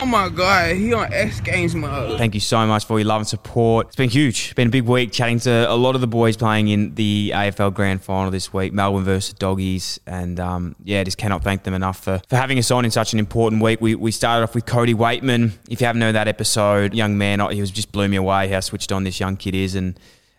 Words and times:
Oh 0.00 0.06
my 0.06 0.28
god, 0.28 0.76
he 0.76 0.94
on 0.94 1.12
X 1.12 1.40
Games 1.40 1.74
mode. 1.74 2.18
Thank 2.18 2.34
you 2.34 2.40
so 2.40 2.64
much 2.68 2.84
for 2.84 3.00
your 3.00 3.08
love 3.08 3.22
and 3.22 3.26
support. 3.26 3.88
It's 3.88 3.96
been 3.96 4.08
huge. 4.08 4.54
Been 4.54 4.68
a 4.68 4.70
big 4.70 4.84
week 4.84 5.10
chatting 5.10 5.40
to 5.40 5.68
a 5.68 5.74
lot 5.74 5.96
of 5.96 6.00
the 6.00 6.06
boys 6.06 6.36
playing 6.36 6.68
in 6.68 6.94
the 6.94 7.32
AFL 7.34 7.74
Grand 7.74 8.00
Final 8.00 8.30
this 8.30 8.52
week, 8.52 8.72
Melbourne 8.72 9.02
versus 9.02 9.34
Doggies. 9.34 9.98
And 10.06 10.38
um, 10.38 10.76
yeah, 10.84 11.02
just 11.02 11.18
cannot 11.18 11.42
thank 11.42 11.64
them 11.64 11.74
enough 11.74 11.98
for, 11.98 12.22
for 12.28 12.36
having 12.36 12.60
us 12.60 12.70
on 12.70 12.84
in 12.84 12.92
such 12.92 13.12
an 13.12 13.18
important 13.18 13.60
week. 13.60 13.80
We, 13.80 13.96
we 13.96 14.12
started 14.12 14.44
off 14.44 14.54
with 14.54 14.66
Cody 14.66 14.94
Weightman. 14.94 15.54
If 15.68 15.80
you 15.80 15.88
haven't 15.88 16.02
heard 16.02 16.14
that 16.14 16.28
episode, 16.28 16.94
young 16.94 17.18
man, 17.18 17.40
he 17.50 17.60
was 17.60 17.72
just 17.72 17.90
blew 17.90 18.06
me 18.06 18.18
away 18.18 18.46
how 18.46 18.60
switched 18.60 18.92
on 18.92 19.02
this 19.02 19.18
young 19.18 19.36
kid 19.36 19.56
is. 19.56 19.74
And 19.74 19.98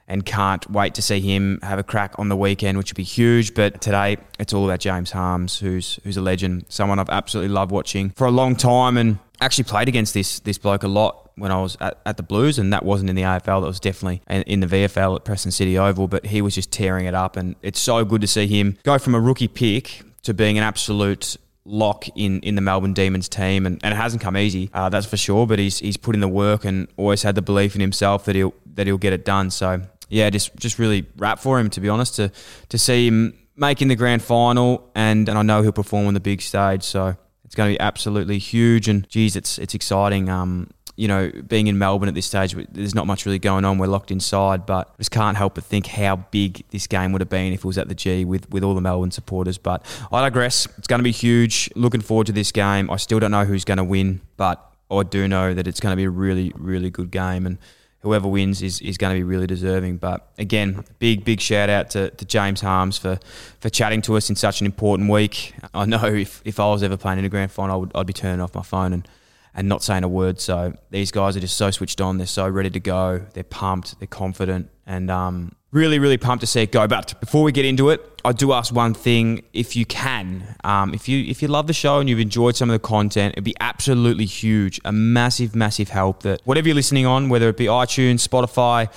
and 0.09 0.26
can't 0.26 0.70
wait 0.70 0.95
to 0.95 1.02
see 1.02 1.22
him 1.22 1.59
have 1.62 1.80
a 1.80 1.84
crack 1.84 2.17
on 2.17 2.27
the 2.27 2.36
weekend, 2.36 2.77
which 2.77 2.91
would 2.91 2.98
be 2.98 3.04
huge. 3.04 3.54
But 3.54 3.80
today, 3.80 4.17
it's 4.40 4.54
all 4.54 4.66
about 4.66 4.80
James 4.80 5.12
Harmes, 5.12 5.59
who's 5.59 6.00
who's 6.04 6.17
a 6.17 6.22
legend, 6.22 6.66
someone 6.67 7.00
I've 7.00 7.09
absolutely 7.09 7.54
loved 7.54 7.72
watching 7.72 8.09
for 8.09 8.27
a 8.27 8.31
long 8.31 8.55
time, 8.55 8.98
and 8.98 9.20
actually 9.40 9.64
played 9.66 9.88
against 9.88 10.14
this 10.14 10.40
this 10.40 10.58
bloke 10.58 10.84
a 10.84 10.88
lot 10.88 11.31
when 11.36 11.52
I 11.52 11.62
was 11.62 11.77
at, 11.80 12.00
at 12.05 12.17
the 12.17 12.23
Blues, 12.23 12.59
and 12.59 12.73
that 12.73 12.84
wasn't 12.84 13.09
in 13.09 13.16
the 13.16 13.22
AFL. 13.22 13.62
That 13.62 13.67
was 13.67 13.80
definitely 13.80 14.22
in 14.27 14.59
the 14.59 14.67
VFL 14.67 15.16
at 15.16 15.23
Preston 15.23 15.52
City 15.52 15.78
Oval. 15.78 16.08
But 16.08 16.26
he 16.26 16.42
was 16.42 16.55
just 16.55 16.72
tearing 16.72 17.05
it 17.05 17.14
up, 17.14 17.38
and 17.38 17.55
it's 17.61 17.80
so 17.80 18.03
good 18.03 18.22
to 18.22 18.28
see 18.28 18.48
him 18.48 18.78
go 18.83 18.98
from 18.98 19.16
a 19.16 19.20
rookie 19.20 19.48
pick 19.48 20.02
to 20.23 20.33
being 20.33 20.58
an 20.58 20.64
absolute 20.64 21.38
lock 21.66 22.08
in, 22.16 22.39
in 22.42 22.55
the 22.55 22.61
Melbourne 22.61 22.94
Demons 22.94 23.30
team, 23.30 23.66
and, 23.66 23.80
and 23.83 23.94
it 23.94 23.98
hasn't 23.98 24.23
come 24.23 24.36
easy, 24.36 24.72
uh, 24.73 24.89
that's 24.89 25.05
for 25.05 25.17
sure. 25.17 25.45
But 25.45 25.59
he's 25.59 25.80
he's 25.80 25.98
put 25.98 26.16
in 26.16 26.22
the 26.22 26.28
work 26.28 26.66
and 26.66 26.88
always 26.98 27.22
had 27.22 27.36
the 27.36 27.44
belief 27.44 27.76
in 27.76 27.81
himself 27.81 28.26
that 28.26 28.36
he'll 28.36 28.53
that 28.73 28.88
he'll 28.88 28.98
get 28.98 29.14
it 29.14 29.23
done. 29.23 29.52
So 29.52 29.81
yeah, 30.09 30.29
just 30.29 30.55
just 30.57 30.79
really 30.79 31.05
rap 31.17 31.39
for 31.39 31.59
him 31.59 31.69
to 31.71 31.81
be 31.81 31.89
honest 31.89 32.15
to 32.15 32.31
to 32.69 32.77
see 32.77 33.07
him 33.07 33.38
making 33.55 33.89
the 33.89 33.95
grand 33.95 34.21
final, 34.21 34.89
and 34.95 35.29
and 35.29 35.38
I 35.38 35.41
know 35.41 35.61
he'll 35.61 35.71
perform 35.71 36.07
on 36.07 36.13
the 36.13 36.19
big 36.19 36.41
stage. 36.41 36.83
So 36.83 37.15
it's 37.45 37.55
going 37.55 37.71
to 37.71 37.77
be 37.77 37.79
absolutely 37.79 38.39
huge, 38.39 38.87
and 38.87 39.07
geez, 39.09 39.35
it's 39.35 39.57
it's 39.59 39.75
exciting. 39.75 40.30
Um, 40.30 40.69
you 40.95 41.07
know, 41.07 41.31
being 41.47 41.67
in 41.67 41.77
Melbourne 41.77 42.09
at 42.09 42.15
this 42.15 42.25
stage, 42.25 42.53
there's 42.71 42.93
not 42.93 43.07
much 43.07 43.25
really 43.25 43.39
going 43.39 43.63
on. 43.63 43.77
We're 43.77 43.87
locked 43.87 44.11
inside, 44.11 44.65
but 44.65 44.89
I 44.89 44.97
just 44.97 45.11
can't 45.11 45.37
help 45.37 45.55
but 45.55 45.63
think 45.63 45.87
how 45.87 46.17
big 46.17 46.65
this 46.71 46.87
game 46.87 47.13
would 47.13 47.21
have 47.21 47.30
been 47.30 47.53
if 47.53 47.59
it 47.59 47.65
was 47.65 47.77
at 47.77 47.87
the 47.87 47.95
G 47.95 48.25
with, 48.25 48.49
with 48.49 48.65
all 48.65 48.75
the 48.75 48.81
Melbourne 48.81 49.11
supporters. 49.11 49.57
But 49.57 49.85
I 50.11 50.19
digress. 50.19 50.67
It's 50.77 50.87
going 50.87 50.99
to 50.99 51.03
be 51.03 51.13
huge. 51.13 51.69
Looking 51.73 52.02
forward 52.02 52.27
to 52.27 52.33
this 52.33 52.52
game. 52.52 52.91
I 52.91 52.97
still 52.97 53.17
don't 53.17 53.31
know 53.31 53.45
who's 53.45 53.63
going 53.63 53.77
to 53.77 53.83
win, 53.85 54.19
but 54.35 54.61
I 54.91 55.03
do 55.03 55.25
know 55.30 55.53
that 55.53 55.67
it's 55.67 55.80
going 55.80 55.93
to 55.93 55.95
be 55.95 56.03
a 56.03 56.09
really, 56.09 56.52
really 56.57 56.89
good 56.89 57.11
game. 57.11 57.45
And 57.45 57.59
whoever 58.02 58.28
wins 58.28 58.61
is, 58.61 58.81
is 58.81 58.97
going 58.97 59.14
to 59.14 59.19
be 59.19 59.23
really 59.23 59.47
deserving. 59.47 59.97
But 59.97 60.31
again, 60.38 60.83
big, 61.00 61.25
big 61.25 61.42
shout 61.42 61.69
out 61.69 61.89
to, 61.92 62.09
to 62.11 62.25
James 62.25 62.61
Harmes 62.61 62.97
for, 62.97 63.19
for 63.59 63.69
chatting 63.69 64.02
to 64.03 64.16
us 64.16 64.30
in 64.30 64.36
such 64.36 64.61
an 64.61 64.66
important 64.66 65.09
week. 65.09 65.53
I 65.73 65.86
know 65.86 66.05
if, 66.05 66.42
if 66.45 66.59
I 66.59 66.67
was 66.67 66.81
ever 66.83 66.97
playing 66.97 67.20
in 67.20 67.25
a 67.25 67.30
grand 67.30 67.52
final, 67.52 67.75
I 67.75 67.77
would, 67.77 67.92
I'd 67.95 68.08
be 68.08 68.14
turning 68.14 68.42
off 68.42 68.55
my 68.55 68.61
phone 68.61 68.94
and, 68.94 69.08
and 69.53 69.67
not 69.67 69.83
saying 69.83 70.03
a 70.03 70.08
word. 70.08 70.39
So 70.39 70.73
these 70.92 71.11
guys 71.11 71.36
are 71.36 71.42
just 71.42 71.58
so 71.58 71.72
switched 71.72 72.00
on. 72.00 72.17
They're 72.17 72.27
so 72.27 72.47
ready 72.47 72.70
to 72.70 72.80
go. 72.80 73.25
They're 73.33 73.44
pumped. 73.44 74.00
They're 74.00 74.08
confident. 74.08 74.70
And 74.86 75.11
um, 75.11 75.55
really, 75.72 76.00
really 76.00 76.17
pumped 76.17 76.42
to 76.42 76.48
see 76.48 76.62
it 76.62 76.72
go. 76.72 76.88
But 76.88 77.20
before 77.20 77.44
we 77.44 77.52
get 77.52 77.66
into 77.66 77.89
it, 77.89 78.22
I 78.25 78.31
do 78.31 78.53
ask 78.53 78.73
one 78.73 78.94
thing: 78.94 79.44
if 79.54 79.76
you 79.76 79.86
can, 79.86 80.55
um, 80.64 80.93
if 80.93 81.08
you 81.08 81.23
if 81.26 81.42
you 81.42 81.48
love 81.48 81.67
the 81.67 81.73
show 81.73 81.99
and 81.99 82.10
you've 82.10 82.20
enjoyed 82.20 82.55
some 82.55 82.70
of 82.70 82.73
the 82.73 82.86
content, 82.86 83.33
it'd 83.33 83.43
be 83.43 83.55
absolutely 83.60 84.26
huge, 84.26 84.80
a 84.86 84.92
massive, 84.92 85.55
massive 85.55 85.89
help. 85.89 86.23
That 86.23 86.42
whatever 86.43 86.67
you're 86.67 86.76
listening 86.76 87.05
on, 87.05 87.30
whether 87.30 87.49
it 87.49 87.58
be 87.58 87.66
iTunes, 87.66 88.27
Spotify, 88.27 88.89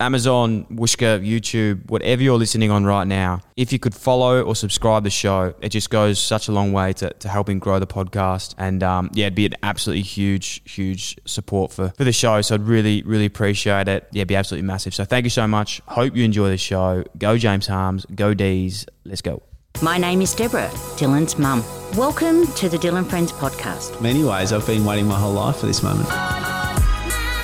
Amazon, 0.00 0.64
Whooshkaa, 0.66 1.26
YouTube, 1.26 1.90
whatever 1.90 2.22
you're 2.22 2.38
listening 2.38 2.70
on 2.70 2.84
right 2.84 3.06
now, 3.06 3.40
if 3.56 3.72
you 3.72 3.78
could 3.78 3.94
follow 3.94 4.42
or 4.42 4.54
subscribe 4.54 5.02
the 5.02 5.10
show, 5.10 5.54
it 5.60 5.70
just 5.70 5.90
goes 5.90 6.20
such 6.20 6.48
a 6.48 6.52
long 6.52 6.72
way 6.72 6.92
to, 6.94 7.10
to 7.14 7.28
helping 7.28 7.58
grow 7.58 7.78
the 7.80 7.86
podcast. 7.86 8.54
And 8.58 8.82
um, 8.82 9.10
yeah, 9.12 9.26
it'd 9.26 9.34
be 9.34 9.46
an 9.46 9.56
absolutely 9.62 10.02
huge, 10.02 10.62
huge 10.70 11.18
support 11.24 11.72
for, 11.72 11.88
for 11.96 12.04
the 12.04 12.12
show. 12.12 12.40
So 12.42 12.54
I'd 12.54 12.62
really, 12.62 13.02
really 13.02 13.26
appreciate 13.26 13.88
it. 13.88 14.06
Yeah, 14.12 14.20
it'd 14.20 14.28
be 14.28 14.36
absolutely 14.36 14.66
massive. 14.66 14.94
So 14.94 15.04
thank 15.04 15.24
you 15.24 15.30
so 15.30 15.46
much. 15.48 15.82
Hope 15.86 16.14
you 16.14 16.24
enjoy 16.24 16.48
the 16.50 16.58
show. 16.58 17.04
Go 17.18 17.36
James 17.36 17.66
Harmes. 17.66 18.06
go 18.14 18.34
D's. 18.34 18.86
Let's 19.04 19.22
go. 19.22 19.42
My 19.82 19.98
name 19.98 20.22
is 20.22 20.34
Deborah, 20.34 20.68
Dylan's 20.96 21.38
mum. 21.38 21.62
Welcome 21.96 22.46
to 22.54 22.68
the 22.68 22.76
Dylan 22.76 23.08
Friends 23.08 23.32
podcast. 23.32 23.96
In 23.96 24.02
many 24.02 24.24
ways, 24.24 24.52
I've 24.52 24.66
been 24.66 24.84
waiting 24.84 25.06
my 25.06 25.18
whole 25.18 25.32
life 25.32 25.56
for 25.56 25.66
this 25.66 25.82
moment. 25.82 26.08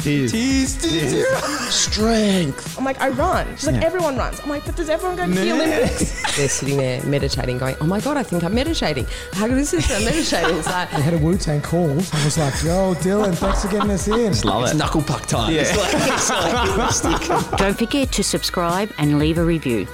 Tease. 0.04 0.32
Tease, 0.32 0.76
tease. 0.76 1.26
Strength. 1.74 2.76
I'm 2.76 2.84
like, 2.84 3.00
I 3.00 3.08
run. 3.08 3.46
She's 3.56 3.66
like, 3.66 3.82
everyone 3.82 4.18
runs. 4.18 4.38
I'm 4.40 4.50
like, 4.50 4.66
but 4.66 4.76
does 4.76 4.90
everyone 4.90 5.16
go 5.16 5.24
to 5.26 5.32
the 5.32 5.52
Olympics? 5.52 6.36
They're 6.36 6.46
sitting 6.46 6.76
there 6.76 7.02
meditating, 7.04 7.56
going, 7.56 7.74
oh 7.80 7.86
my 7.86 8.00
God, 8.00 8.18
I 8.18 8.22
think 8.22 8.44
I'm 8.44 8.54
meditating. 8.54 9.06
How 9.32 9.48
good 9.48 9.56
is 9.56 9.70
this? 9.70 9.90
I'm 9.90 10.04
meditating. 10.04 10.58
It's 10.58 10.66
like, 10.66 10.92
We 10.92 11.00
had 11.00 11.14
a 11.14 11.18
Wu 11.18 11.38
Tang 11.38 11.62
call. 11.62 11.90
I 11.92 12.24
was 12.24 12.36
like, 12.36 12.52
yo, 12.62 12.92
Dylan, 12.96 13.34
thanks 13.34 13.62
for 13.62 13.68
getting 13.68 13.90
us 13.92 14.06
in. 14.06 14.38
Love 14.46 14.70
it. 14.70 14.76
knuckle 14.76 15.00
puck 15.00 15.24
time. 15.24 15.54
It's 15.54 15.74
like, 15.74 15.94
it's 15.94 17.04
like 17.04 17.56
Don't 17.58 17.78
forget 17.78 18.12
to 18.12 18.22
subscribe 18.22 18.92
and 18.98 19.18
leave 19.18 19.38
a 19.38 19.44
review. 19.44 19.86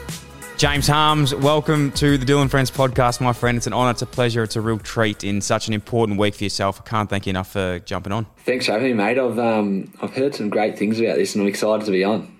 James 0.60 0.86
Harmes, 0.88 1.34
welcome 1.34 1.90
to 1.92 2.18
the 2.18 2.26
Dylan 2.26 2.50
Friends 2.50 2.70
podcast, 2.70 3.18
my 3.22 3.32
friend. 3.32 3.56
It's 3.56 3.66
an 3.66 3.72
honour, 3.72 3.92
it's 3.92 4.02
a 4.02 4.06
pleasure, 4.06 4.42
it's 4.42 4.56
a 4.56 4.60
real 4.60 4.78
treat 4.78 5.24
in 5.24 5.40
such 5.40 5.68
an 5.68 5.72
important 5.72 6.18
week 6.18 6.34
for 6.34 6.44
yourself. 6.44 6.78
I 6.78 6.86
can't 6.86 7.08
thank 7.08 7.24
you 7.24 7.30
enough 7.30 7.50
for 7.50 7.78
jumping 7.78 8.12
on. 8.12 8.26
Thanks 8.44 8.66
for 8.66 8.72
having 8.72 8.88
me, 8.88 8.92
mate. 8.92 9.18
I've 9.18 9.38
um, 9.38 9.90
I've 10.02 10.12
heard 10.12 10.34
some 10.34 10.50
great 10.50 10.78
things 10.78 11.00
about 11.00 11.16
this, 11.16 11.34
and 11.34 11.40
I'm 11.40 11.48
excited 11.48 11.86
to 11.86 11.90
be 11.90 12.04
on. 12.04 12.36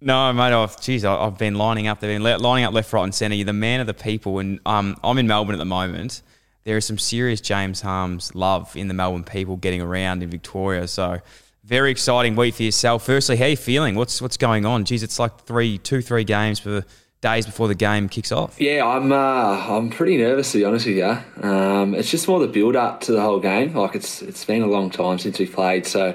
No, 0.00 0.32
mate. 0.32 0.52
I've, 0.52 0.80
geez, 0.80 1.04
I- 1.04 1.14
I've 1.14 1.38
been 1.38 1.54
lining 1.54 1.86
up. 1.86 2.00
They've 2.00 2.20
been 2.20 2.42
lining 2.42 2.64
up 2.64 2.74
left, 2.74 2.92
right, 2.92 3.04
and 3.04 3.14
centre. 3.14 3.36
You're 3.36 3.44
the 3.44 3.52
man 3.52 3.78
of 3.78 3.86
the 3.86 3.94
people, 3.94 4.40
and 4.40 4.58
um, 4.66 4.96
I'm 5.04 5.16
in 5.18 5.28
Melbourne 5.28 5.54
at 5.54 5.58
the 5.58 5.64
moment. 5.64 6.22
There 6.64 6.76
is 6.76 6.84
some 6.84 6.98
serious 6.98 7.40
James 7.40 7.80
Harmes 7.80 8.34
love 8.34 8.76
in 8.76 8.88
the 8.88 8.94
Melbourne 8.94 9.22
people 9.22 9.56
getting 9.56 9.80
around 9.80 10.24
in 10.24 10.30
Victoria. 10.30 10.88
So 10.88 11.20
very 11.62 11.92
exciting 11.92 12.34
week 12.34 12.56
for 12.56 12.64
yourself. 12.64 13.06
Firstly, 13.06 13.36
how 13.36 13.44
are 13.44 13.50
you 13.50 13.56
feeling? 13.56 13.94
What's 13.94 14.20
what's 14.20 14.36
going 14.36 14.66
on? 14.66 14.84
Geez, 14.84 15.04
it's 15.04 15.20
like 15.20 15.42
three, 15.42 15.78
two, 15.78 16.02
three 16.02 16.24
games 16.24 16.58
for 16.58 16.84
days 17.22 17.46
before 17.46 17.68
the 17.68 17.74
game 17.74 18.08
kicks 18.08 18.30
off. 18.30 18.60
Yeah, 18.60 18.84
I'm 18.84 19.10
uh, 19.10 19.16
I'm 19.16 19.88
pretty 19.88 20.18
nervous 20.18 20.52
to 20.52 20.58
be 20.58 20.64
honest 20.64 20.86
with 20.86 20.96
you. 20.96 21.48
Um, 21.48 21.94
it's 21.94 22.10
just 22.10 22.28
more 22.28 22.38
the 22.38 22.48
build 22.48 22.76
up 22.76 23.00
to 23.02 23.12
the 23.12 23.22
whole 23.22 23.40
game. 23.40 23.74
Like 23.74 23.94
it's 23.94 24.20
it's 24.20 24.44
been 24.44 24.60
a 24.60 24.66
long 24.66 24.90
time 24.90 25.18
since 25.18 25.38
we 25.38 25.46
played, 25.46 25.86
so 25.86 26.08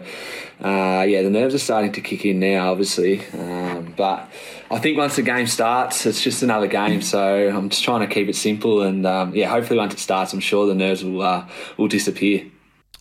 uh, 0.64 1.06
yeah, 1.08 1.24
the 1.24 1.30
nerves 1.30 1.56
are 1.56 1.60
starting 1.60 1.92
to 1.94 2.02
kick 2.02 2.26
in 2.26 2.40
now, 2.40 2.72
obviously. 2.72 3.26
Um, 3.34 3.94
but 3.98 4.30
I 4.70 4.78
think 4.78 4.98
once 4.98 5.16
the 5.16 5.24
game 5.24 5.48
starts, 5.48 6.06
it's 6.06 6.22
just 6.22 6.44
another 6.44 6.68
game. 6.68 7.02
So 7.02 7.50
I'm 7.50 7.70
just 7.70 7.84
trying 7.84 8.02
to 8.02 8.14
keep 8.14 8.28
it 8.28 8.36
simple, 8.36 8.84
and 8.84 9.06
um, 9.08 9.34
yeah, 9.34 9.50
hopefully 9.50 9.80
once 9.80 9.94
it 9.94 10.00
starts, 10.00 10.34
I'm 10.34 10.42
sure 10.42 10.68
the 10.68 10.76
nerves 10.76 11.04
will 11.04 11.22
uh, 11.22 11.48
will 11.78 11.88
disappear. 11.88 12.46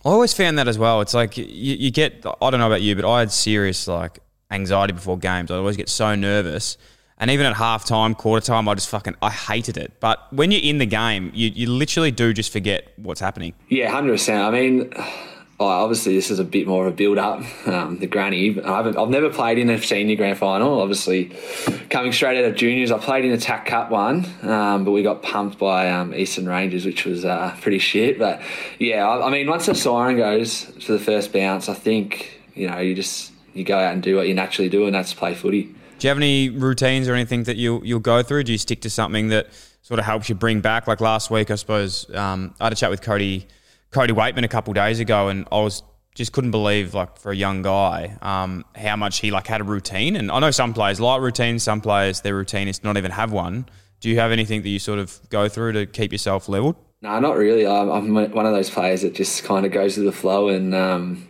I 0.05 0.09
always 0.09 0.33
found 0.33 0.57
that 0.57 0.69
as 0.69 0.77
well. 0.77 1.01
It's 1.01 1.13
like 1.13 1.37
you, 1.37 1.45
you 1.45 1.91
get, 1.91 2.25
I 2.25 2.49
don't 2.49 2.61
know 2.61 2.67
about 2.67 2.81
you, 2.81 2.95
but 2.95 3.09
I 3.11 3.19
had 3.19 3.31
serious 3.31 3.89
like 3.89 4.19
anxiety 4.49 4.93
before 4.93 5.17
games. 5.17 5.51
I 5.51 5.57
always 5.57 5.75
get 5.75 5.89
so 5.89 6.15
nervous. 6.15 6.77
And 7.19 7.31
even 7.31 7.45
at 7.45 7.55
half 7.55 7.85
time, 7.85 8.13
quarter 8.13 8.45
time, 8.45 8.69
I 8.69 8.75
just 8.75 8.89
fucking, 8.89 9.15
I 9.21 9.31
hated 9.31 9.77
it. 9.77 9.93
But 9.99 10.31
when 10.31 10.51
you're 10.51 10.61
in 10.61 10.77
the 10.77 10.85
game, 10.85 11.31
you, 11.33 11.49
you 11.49 11.67
literally 11.67 12.11
do 12.11 12.31
just 12.31 12.51
forget 12.51 12.93
what's 12.97 13.19
happening. 13.19 13.53
Yeah, 13.69 13.89
hundred 13.89 14.11
percent. 14.11 14.43
I 14.43 14.51
mean, 14.51 14.93
obviously 15.59 16.15
this 16.15 16.29
is 16.29 16.39
a 16.39 16.43
bit 16.43 16.67
more 16.67 16.85
of 16.85 16.93
a 16.93 16.95
build 16.95 17.17
up. 17.17 17.43
Um, 17.67 17.97
the 17.99 18.07
granny, 18.07 18.61
I 18.61 18.77
haven't, 18.77 18.97
I've 18.97 19.09
never 19.09 19.29
played 19.29 19.57
in 19.57 19.69
a 19.69 19.81
senior 19.81 20.15
grand 20.15 20.37
final. 20.37 20.79
Obviously, 20.79 21.31
coming 21.89 22.11
straight 22.11 22.37
out 22.37 22.45
of 22.45 22.55
juniors, 22.55 22.91
I 22.91 22.99
played 22.99 23.25
in 23.25 23.31
a 23.31 23.37
TAC 23.37 23.65
Cup 23.65 23.89
one, 23.89 24.25
um, 24.43 24.85
but 24.85 24.91
we 24.91 25.03
got 25.03 25.23
pumped 25.23 25.57
by 25.57 25.89
um, 25.89 26.13
Eastern 26.13 26.47
Rangers, 26.47 26.85
which 26.85 27.05
was 27.05 27.25
uh, 27.25 27.55
pretty 27.61 27.79
shit. 27.79 28.19
But 28.19 28.41
yeah, 28.79 29.07
I, 29.07 29.27
I 29.27 29.31
mean, 29.31 29.49
once 29.49 29.65
the 29.65 29.75
siren 29.75 30.17
goes 30.17 30.63
for 30.63 30.93
the 30.93 30.99
first 30.99 31.33
bounce, 31.33 31.69
I 31.69 31.73
think 31.73 32.41
you 32.53 32.69
know 32.69 32.77
you 32.79 32.93
just 32.93 33.31
you 33.53 33.63
go 33.63 33.77
out 33.77 33.93
and 33.93 34.03
do 34.03 34.15
what 34.15 34.27
you 34.27 34.35
naturally 34.35 34.69
do, 34.69 34.85
and 34.85 34.93
that's 34.93 35.13
play 35.13 35.33
footy. 35.33 35.73
Do 35.97 36.07
you 36.07 36.09
have 36.09 36.17
any 36.17 36.49
routines 36.49 37.07
or 37.07 37.15
anything 37.15 37.43
that 37.43 37.57
you'll, 37.57 37.83
you'll 37.83 37.99
go 37.99 38.21
through? 38.21 38.43
Do 38.43 38.51
you 38.51 38.57
stick 38.57 38.81
to 38.81 38.89
something 38.89 39.29
that 39.29 39.47
sort 39.81 39.99
of 39.99 40.05
helps 40.05 40.29
you 40.29 40.35
bring 40.35 40.61
back? 40.61 40.87
Like 40.87 41.01
last 41.01 41.31
week, 41.31 41.49
I 41.49 41.55
suppose, 41.55 42.13
um, 42.13 42.53
I 42.59 42.65
had 42.65 42.73
a 42.73 42.75
chat 42.75 42.91
with 42.91 43.01
Cody, 43.01 43.47
Cody 43.89 44.13
Weightman 44.13 44.43
a 44.43 44.47
couple 44.47 44.73
days 44.73 44.99
ago, 44.99 45.29
and 45.29 45.47
I 45.51 45.59
was 45.61 45.81
just 46.13 46.33
couldn't 46.33 46.51
believe, 46.51 46.93
like, 46.93 47.17
for 47.17 47.31
a 47.31 47.35
young 47.35 47.61
guy, 47.61 48.17
um, 48.21 48.65
how 48.75 48.95
much 48.95 49.19
he 49.19 49.31
like 49.31 49.47
had 49.47 49.61
a 49.61 49.63
routine. 49.63 50.15
And 50.15 50.31
I 50.31 50.39
know 50.39 50.51
some 50.51 50.73
players 50.73 50.99
like 50.99 51.21
routines, 51.21 51.63
some 51.63 51.79
players 51.79 52.21
their 52.21 52.35
routine 52.35 52.67
is 52.67 52.83
not 52.83 52.97
even 52.97 53.11
have 53.11 53.31
one. 53.31 53.67
Do 53.99 54.09
you 54.09 54.19
have 54.19 54.31
anything 54.31 54.61
that 54.63 54.69
you 54.69 54.79
sort 54.79 54.99
of 54.99 55.19
go 55.29 55.47
through 55.47 55.73
to 55.73 55.85
keep 55.85 56.11
yourself 56.11 56.49
leveled? 56.49 56.75
No, 57.01 57.19
not 57.19 57.37
really. 57.37 57.65
I'm, 57.67 57.89
I'm 57.89 58.13
one 58.13 58.45
of 58.45 58.53
those 58.53 58.69
players 58.69 59.03
that 59.03 59.13
just 59.13 59.43
kind 59.43 59.65
of 59.65 59.71
goes 59.71 59.97
with 59.97 60.05
the 60.05 60.11
flow, 60.11 60.49
and 60.49 60.73
um, 60.73 61.27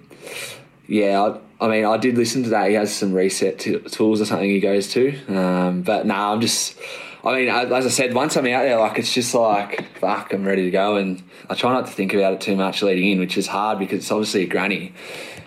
yeah, 0.87 1.21
I, 1.21 1.39
I 1.59 1.67
mean, 1.67 1.85
I 1.85 1.97
did 1.97 2.17
listen 2.17 2.43
to 2.43 2.49
that. 2.49 2.69
He 2.69 2.75
has 2.75 2.93
some 2.93 3.13
reset 3.13 3.59
t- 3.59 3.79
tools 3.79 4.21
or 4.21 4.25
something 4.25 4.49
he 4.49 4.59
goes 4.59 4.89
to. 4.89 5.17
Um, 5.27 5.81
but 5.81 6.05
no, 6.05 6.13
nah, 6.13 6.33
I'm 6.33 6.41
just. 6.41 6.77
I 7.23 7.35
mean, 7.35 7.49
as 7.49 7.85
I 7.85 7.89
said, 7.89 8.13
once 8.13 8.37
I'm 8.37 8.45
out 8.45 8.61
there, 8.61 8.79
like 8.79 8.99
it's 8.99 9.13
just 9.13 9.33
like 9.33 9.97
fuck, 9.97 10.33
I'm 10.33 10.45
ready 10.45 10.63
to 10.65 10.71
go, 10.71 10.97
and 10.97 11.23
I 11.49 11.55
try 11.55 11.73
not 11.73 11.87
to 11.87 11.91
think 11.91 12.13
about 12.13 12.33
it 12.33 12.41
too 12.41 12.55
much 12.55 12.81
leading 12.83 13.11
in, 13.11 13.19
which 13.19 13.37
is 13.37 13.47
hard 13.47 13.79
because 13.79 13.99
it's 13.99 14.11
obviously 14.11 14.43
a 14.43 14.47
granny, 14.47 14.93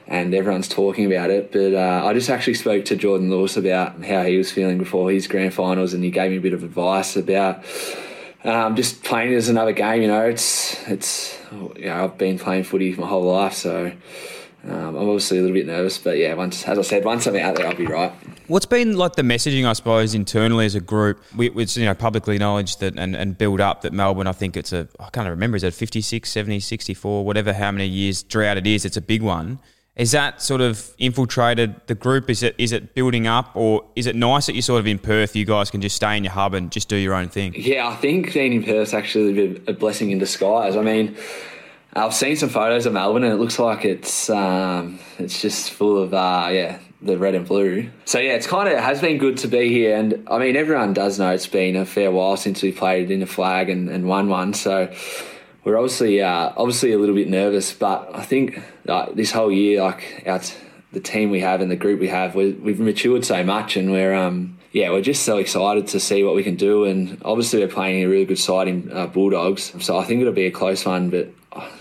and 0.06 0.34
everyone's 0.34 0.68
talking 0.68 1.06
about 1.06 1.30
it. 1.30 1.52
But 1.52 1.74
uh, 1.74 2.04
I 2.04 2.12
just 2.12 2.28
actually 2.28 2.54
spoke 2.54 2.84
to 2.86 2.96
Jordan 2.96 3.30
Lewis 3.30 3.56
about 3.56 4.04
how 4.04 4.24
he 4.24 4.36
was 4.36 4.50
feeling 4.50 4.78
before 4.78 5.10
his 5.12 5.28
grand 5.28 5.54
finals, 5.54 5.94
and 5.94 6.02
he 6.02 6.10
gave 6.10 6.32
me 6.32 6.38
a 6.38 6.40
bit 6.40 6.54
of 6.54 6.64
advice 6.64 7.16
about 7.16 7.64
um, 8.42 8.74
just 8.74 9.04
playing 9.04 9.32
as 9.34 9.48
another 9.48 9.72
game. 9.72 10.02
You 10.02 10.08
know, 10.08 10.26
it's 10.26 10.76
it's 10.88 11.38
you 11.52 11.86
know 11.86 12.04
I've 12.04 12.18
been 12.18 12.38
playing 12.38 12.64
footy 12.64 12.94
my 12.96 13.06
whole 13.06 13.32
life, 13.32 13.54
so. 13.54 13.92
Um, 14.64 14.96
I'm 14.96 15.08
obviously 15.08 15.38
a 15.38 15.40
little 15.40 15.54
bit 15.54 15.66
nervous, 15.66 15.96
but 15.96 16.18
yeah, 16.18 16.34
once, 16.34 16.64
as 16.64 16.78
I 16.78 16.82
said, 16.82 17.04
once 17.04 17.26
I'm 17.26 17.36
out 17.36 17.56
there, 17.56 17.66
I'll 17.66 17.74
be 17.74 17.86
right. 17.86 18.12
What's 18.46 18.66
been 18.66 18.96
like 18.96 19.16
the 19.16 19.22
messaging, 19.22 19.66
I 19.66 19.72
suppose, 19.72 20.14
internally 20.14 20.66
as 20.66 20.74
a 20.74 20.80
group? 20.80 21.22
We, 21.34 21.50
it's 21.50 21.76
you 21.76 21.86
know 21.86 21.94
publicly 21.94 22.34
acknowledged 22.34 22.80
that 22.80 22.98
and, 22.98 23.16
and 23.16 23.38
build 23.38 23.60
up 23.60 23.82
that 23.82 23.92
Melbourne. 23.92 24.26
I 24.26 24.32
think 24.32 24.56
it's 24.56 24.72
a 24.72 24.88
I 24.98 25.08
can't 25.10 25.28
remember 25.28 25.56
is 25.56 25.62
it 25.62 25.72
56, 25.72 26.28
70, 26.28 26.60
64, 26.60 27.24
whatever 27.24 27.52
how 27.52 27.70
many 27.70 27.86
years 27.86 28.22
drought 28.22 28.58
it 28.58 28.66
is. 28.66 28.84
It's 28.84 28.96
a 28.96 29.02
big 29.02 29.22
one. 29.22 29.60
Is 29.96 30.12
that 30.12 30.40
sort 30.42 30.60
of 30.60 30.94
infiltrated 30.98 31.74
the 31.86 31.94
group? 31.94 32.28
Is 32.28 32.42
it 32.42 32.54
is 32.58 32.72
it 32.72 32.94
building 32.94 33.26
up, 33.26 33.50
or 33.54 33.84
is 33.96 34.06
it 34.06 34.14
nice 34.14 34.46
that 34.46 34.54
you're 34.54 34.62
sort 34.62 34.80
of 34.80 34.86
in 34.86 34.98
Perth? 34.98 35.34
You 35.36 35.46
guys 35.46 35.70
can 35.70 35.80
just 35.80 35.96
stay 35.96 36.16
in 36.16 36.24
your 36.24 36.32
hub 36.32 36.52
and 36.52 36.70
just 36.70 36.88
do 36.88 36.96
your 36.96 37.14
own 37.14 37.28
thing. 37.28 37.54
Yeah, 37.56 37.88
I 37.88 37.96
think 37.96 38.34
being 38.34 38.52
in 38.52 38.64
Perth 38.64 38.92
actually 38.92 39.62
a 39.66 39.72
blessing 39.72 40.10
in 40.10 40.18
disguise. 40.18 40.76
I 40.76 40.82
mean 40.82 41.16
I've 41.92 42.14
seen 42.14 42.36
some 42.36 42.48
photos 42.48 42.86
of 42.86 42.92
Melbourne, 42.92 43.24
and 43.24 43.32
it 43.32 43.36
looks 43.36 43.58
like 43.58 43.84
it's 43.84 44.30
um, 44.30 45.00
it's 45.18 45.42
just 45.42 45.72
full 45.72 45.98
of 45.98 46.14
uh, 46.14 46.48
yeah 46.52 46.78
the 47.02 47.18
red 47.18 47.34
and 47.34 47.46
blue. 47.46 47.90
So 48.04 48.18
yeah, 48.18 48.34
it's 48.34 48.46
kind 48.46 48.68
of 48.68 48.74
it 48.74 48.80
has 48.80 49.00
been 49.00 49.18
good 49.18 49.38
to 49.38 49.48
be 49.48 49.68
here, 49.68 49.96
and 49.96 50.28
I 50.30 50.38
mean 50.38 50.54
everyone 50.54 50.92
does 50.92 51.18
know 51.18 51.30
it's 51.32 51.48
been 51.48 51.74
a 51.74 51.84
fair 51.84 52.12
while 52.12 52.36
since 52.36 52.62
we 52.62 52.70
played 52.70 53.10
in 53.10 53.22
a 53.22 53.26
flag 53.26 53.70
and, 53.70 53.88
and 53.88 54.06
won 54.06 54.28
one. 54.28 54.54
So 54.54 54.92
we're 55.64 55.76
obviously 55.76 56.22
uh, 56.22 56.52
obviously 56.56 56.92
a 56.92 56.98
little 56.98 57.14
bit 57.14 57.28
nervous, 57.28 57.72
but 57.72 58.08
I 58.14 58.22
think 58.22 58.62
like 58.84 59.16
this 59.16 59.32
whole 59.32 59.50
year, 59.50 59.82
like 59.82 60.22
our 60.26 60.40
the 60.92 61.00
team 61.00 61.30
we 61.30 61.40
have 61.40 61.60
and 61.60 61.70
the 61.70 61.76
group 61.76 62.00
we 62.00 62.08
have, 62.08 62.34
we 62.34 62.52
have 62.52 62.80
matured 62.80 63.24
so 63.24 63.42
much, 63.42 63.76
and 63.76 63.90
we're 63.90 64.14
um, 64.14 64.58
yeah, 64.72 64.90
we're 64.90 65.02
just 65.02 65.24
so 65.24 65.38
excited 65.38 65.88
to 65.88 66.00
see 66.00 66.22
what 66.22 66.34
we 66.34 66.42
can 66.42 66.56
do. 66.56 66.84
And 66.84 67.20
obviously, 67.24 67.60
we're 67.60 67.68
playing 67.68 68.04
a 68.04 68.08
really 68.08 68.24
good 68.24 68.38
side 68.38 68.68
in 68.68 68.90
uh, 68.92 69.06
Bulldogs. 69.06 69.72
So 69.84 69.98
I 69.98 70.04
think 70.04 70.20
it'll 70.20 70.32
be 70.32 70.46
a 70.46 70.50
close 70.50 70.84
one. 70.84 71.10
But 71.10 71.28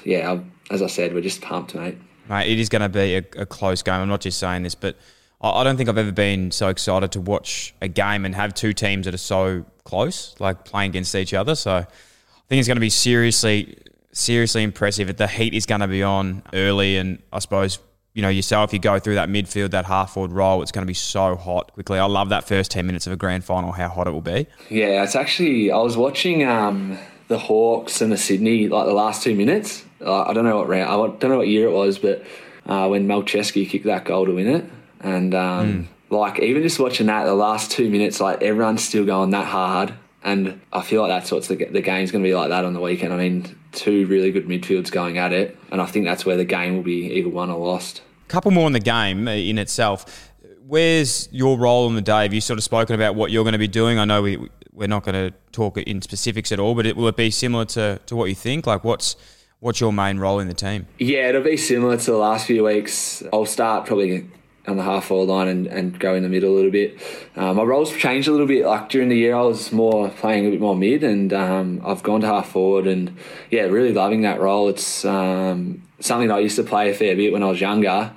yeah, 0.03 0.39
as 0.71 0.81
I 0.81 0.87
said, 0.87 1.13
we're 1.13 1.21
just 1.21 1.41
pumped, 1.41 1.75
mate. 1.75 1.97
Mate, 2.27 2.51
it 2.51 2.59
is 2.59 2.69
going 2.69 2.81
to 2.81 2.89
be 2.89 3.15
a, 3.15 3.23
a 3.37 3.45
close 3.45 3.81
game. 3.81 3.95
I'm 3.95 4.09
not 4.09 4.21
just 4.21 4.39
saying 4.39 4.63
this, 4.63 4.75
but 4.75 4.95
I 5.41 5.63
don't 5.63 5.77
think 5.77 5.87
I've 5.87 5.97
ever 5.97 6.11
been 6.11 6.51
so 6.51 6.67
excited 6.67 7.11
to 7.13 7.21
watch 7.21 7.73
a 7.81 7.87
game 7.87 8.25
and 8.25 8.35
have 8.35 8.53
two 8.53 8.73
teams 8.73 9.05
that 9.05 9.13
are 9.13 9.17
so 9.17 9.65
close, 9.83 10.35
like 10.39 10.65
playing 10.65 10.89
against 10.89 11.15
each 11.15 11.33
other. 11.33 11.55
So 11.55 11.71
I 11.71 11.85
think 12.49 12.59
it's 12.59 12.67
going 12.67 12.75
to 12.75 12.81
be 12.81 12.89
seriously, 12.89 13.77
seriously 14.11 14.63
impressive. 14.63 15.15
The 15.15 15.27
heat 15.27 15.53
is 15.53 15.65
going 15.65 15.81
to 15.81 15.87
be 15.87 16.03
on 16.03 16.43
early, 16.53 16.97
and 16.97 17.21
I 17.31 17.39
suppose 17.39 17.79
you 18.19 18.23
know 18.23 18.29
yourself, 18.29 18.73
you 18.73 18.79
go 18.79 18.99
through 18.99 19.15
that 19.15 19.29
midfield, 19.29 19.71
that 19.71 19.85
half 19.85 20.13
forward 20.13 20.31
role, 20.31 20.61
it's 20.61 20.71
going 20.71 20.85
to 20.85 20.89
be 20.89 20.93
so 20.93 21.35
hot 21.35 21.73
quickly. 21.73 21.99
I 21.99 22.05
love 22.05 22.29
that 22.29 22.47
first 22.47 22.71
ten 22.71 22.85
minutes 22.85 23.07
of 23.07 23.13
a 23.13 23.17
grand 23.17 23.43
final, 23.43 23.71
how 23.71 23.89
hot 23.89 24.07
it 24.07 24.11
will 24.11 24.21
be. 24.21 24.47
Yeah, 24.69 25.03
it's 25.03 25.15
actually 25.15 25.71
I 25.71 25.77
was 25.77 25.95
watching. 25.95 26.43
Um 26.43 26.97
the 27.29 27.39
Hawks 27.39 28.01
and 28.01 28.11
the 28.11 28.17
Sydney 28.17 28.67
like 28.67 28.87
the 28.87 28.93
last 28.93 29.23
two 29.23 29.35
minutes. 29.35 29.85
Uh, 30.01 30.23
I 30.23 30.33
don't 30.33 30.43
know 30.43 30.57
what 30.57 30.67
round, 30.67 30.89
I 30.89 31.17
don't 31.19 31.31
know 31.31 31.37
what 31.37 31.47
year 31.47 31.67
it 31.67 31.71
was, 31.71 31.97
but 31.99 32.25
uh, 32.65 32.87
when 32.87 33.07
Malceski 33.07 33.69
kicked 33.69 33.85
that 33.85 34.03
goal 34.03 34.25
to 34.25 34.33
win 34.33 34.47
it, 34.47 34.65
and 34.99 35.33
um, 35.33 35.67
mm. 35.67 35.87
like 36.09 36.39
even 36.39 36.63
just 36.63 36.79
watching 36.79 37.07
that, 37.07 37.25
the 37.25 37.33
last 37.33 37.71
two 37.71 37.89
minutes, 37.89 38.19
like 38.19 38.41
everyone's 38.41 38.83
still 38.83 39.05
going 39.05 39.29
that 39.29 39.45
hard, 39.45 39.93
and 40.23 40.59
I 40.73 40.81
feel 40.81 41.01
like 41.01 41.09
that's 41.09 41.31
what's 41.31 41.47
the, 41.47 41.55
the 41.55 41.81
game's 41.81 42.11
going 42.11 42.23
to 42.23 42.27
be 42.27 42.33
like 42.33 42.49
that 42.49 42.65
on 42.65 42.73
the 42.73 42.79
weekend. 42.79 43.13
I 43.13 43.17
mean, 43.17 43.55
two 43.71 44.07
really 44.07 44.31
good 44.31 44.47
midfields 44.47 44.91
going 44.91 45.17
at 45.19 45.31
it, 45.31 45.57
and 45.71 45.81
I 45.81 45.85
think 45.85 46.05
that's 46.05 46.25
where 46.25 46.37
the 46.37 46.45
game 46.45 46.75
will 46.75 46.83
be 46.83 47.13
either 47.13 47.29
won 47.29 47.51
or 47.51 47.65
lost. 47.65 48.01
Couple 48.29 48.51
more 48.51 48.67
in 48.67 48.73
the 48.73 48.79
game 48.79 49.27
uh, 49.27 49.31
in 49.31 49.57
itself 49.57 50.29
where's 50.69 51.27
your 51.31 51.57
role 51.57 51.87
in 51.87 51.95
the 51.95 52.01
day? 52.01 52.23
Have 52.23 52.33
you 52.33 52.41
sort 52.41 52.59
of 52.59 52.63
spoken 52.63 52.95
about 52.95 53.15
what 53.15 53.31
you're 53.31 53.43
going 53.43 53.53
to 53.53 53.59
be 53.59 53.67
doing? 53.67 53.99
I 53.99 54.05
know 54.05 54.21
we 54.21 54.37
we're 54.71 54.87
not 54.87 55.03
going 55.03 55.31
to 55.31 55.35
talk 55.51 55.77
in 55.77 56.01
specifics 56.01 56.53
at 56.53 56.59
all, 56.59 56.73
but 56.73 56.85
it, 56.85 56.95
will 56.95 57.09
it 57.09 57.17
be 57.17 57.31
similar 57.31 57.65
to, 57.65 57.99
to 58.05 58.15
what 58.15 58.29
you 58.29 58.35
think? 58.35 58.65
Like, 58.65 58.85
what's 58.85 59.17
what's 59.59 59.81
your 59.81 59.91
main 59.91 60.19
role 60.19 60.39
in 60.39 60.47
the 60.47 60.53
team? 60.53 60.87
Yeah, 60.99 61.29
it'll 61.29 61.43
be 61.43 61.57
similar 61.57 61.97
to 61.97 62.11
the 62.11 62.17
last 62.17 62.47
few 62.47 62.63
weeks. 62.63 63.21
I'll 63.33 63.45
start 63.45 63.85
probably 63.87 64.29
on 64.69 64.77
the 64.77 64.83
half 64.83 65.05
forward 65.05 65.27
line 65.27 65.47
and, 65.47 65.67
and 65.67 65.99
go 65.99 66.13
in 66.15 66.23
the 66.23 66.29
middle 66.29 66.53
a 66.53 66.55
little 66.55 66.71
bit. 66.71 66.97
Um, 67.35 67.57
my 67.57 67.63
roles 67.63 67.95
changed 67.95 68.27
a 68.27 68.31
little 68.31 68.47
bit. 68.47 68.65
Like 68.65 68.89
during 68.89 69.09
the 69.09 69.17
year, 69.17 69.35
I 69.35 69.41
was 69.41 69.71
more 69.71 70.09
playing 70.09 70.47
a 70.47 70.51
bit 70.51 70.61
more 70.61 70.75
mid, 70.75 71.03
and 71.03 71.33
um, 71.33 71.81
I've 71.85 72.03
gone 72.03 72.21
to 72.21 72.27
half 72.27 72.49
forward, 72.49 72.87
and 72.87 73.15
yeah, 73.49 73.63
really 73.63 73.93
loving 73.93 74.21
that 74.21 74.39
role. 74.39 74.69
It's 74.69 75.05
um, 75.05 75.81
something 75.99 76.31
I 76.31 76.39
used 76.39 76.55
to 76.57 76.63
play 76.63 76.89
a 76.89 76.93
fair 76.93 77.15
bit 77.15 77.33
when 77.33 77.43
I 77.43 77.47
was 77.47 77.61
younger. 77.61 78.13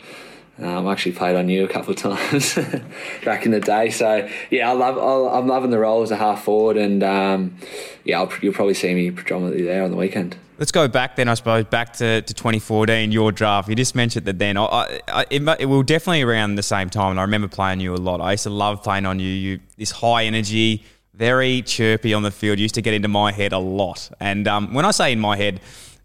Um, 0.59 0.87
I 0.87 0.93
actually 0.93 1.13
played 1.13 1.35
on 1.35 1.49
you 1.49 1.65
a 1.65 1.69
couple 1.69 1.93
of 1.93 1.97
times 1.97 2.55
back 3.25 3.47
in 3.47 3.53
the 3.53 3.61
day. 3.61 3.91
So 3.91 4.29
yeah, 4.51 4.71
I 4.71 4.75
love 4.75 4.99
i 4.99 5.39
am 5.39 5.49
loving 5.49 5.71
the 5.71 5.79
role 5.79 6.03
as 6.03 6.11
a 6.11 6.17
half 6.17 6.45
forward, 6.45 6.77
and 6.77 7.03
um, 7.03 7.57
yeah, 8.05 8.21
I'll, 8.21 8.33
you'll 8.43 8.53
probably 8.53 8.75
see 8.75 8.95
me 8.95 9.11
predominantly 9.11 9.63
there 9.63 9.83
on 9.83 9.91
the 9.91 9.97
weekend. 9.97 10.37
Let's 10.59 10.71
go 10.71 10.87
back 10.87 11.17
then, 11.17 11.29
I 11.29 11.35
suppose, 11.35 11.65
back 11.65 11.95
to, 11.95 12.23
to 12.23 12.35
2014, 12.35 13.11
your 13.11 13.33
draft. 13.33 13.69
You 13.69 13.75
just 13.75 13.95
mentioned 13.95 14.27
that 14.27 14.39
then. 14.39 14.57
I, 14.57 15.01
I, 15.09 15.27
it, 15.31 15.43
it 15.61 15.67
will 15.67 15.83
definitely 15.83 16.23
around 16.23 16.57
the 16.57 16.63
same 16.63 16.91
time, 16.91 17.13
and 17.13 17.19
I 17.19 17.23
remember 17.23 17.49
playing 17.49 17.81
you 17.81 17.95
a 17.95 17.97
lot. 17.97 18.21
I 18.21 18.33
used 18.33 18.45
to 18.45 18.51
love 18.51 18.83
playing 18.83 19.07
on 19.07 19.19
you. 19.19 19.29
You 19.29 19.61
this 19.79 19.91
high 19.91 20.25
energy, 20.25 20.85
very 21.15 21.63
chirpy 21.63 22.13
on 22.15 22.23
the 22.23 22.31
field. 22.31 22.59
used 22.59 22.75
to 22.75 22.83
get 22.83 22.95
into 22.95 23.09
my 23.09 23.33
head 23.33 23.53
a 23.53 23.59
lot. 23.59 24.11
And 24.21 24.47
um, 24.47 24.75
when 24.75 24.85
I 24.85 24.91
say 24.91 25.13
in 25.13 25.21
my 25.21 25.37
head, 25.37 25.61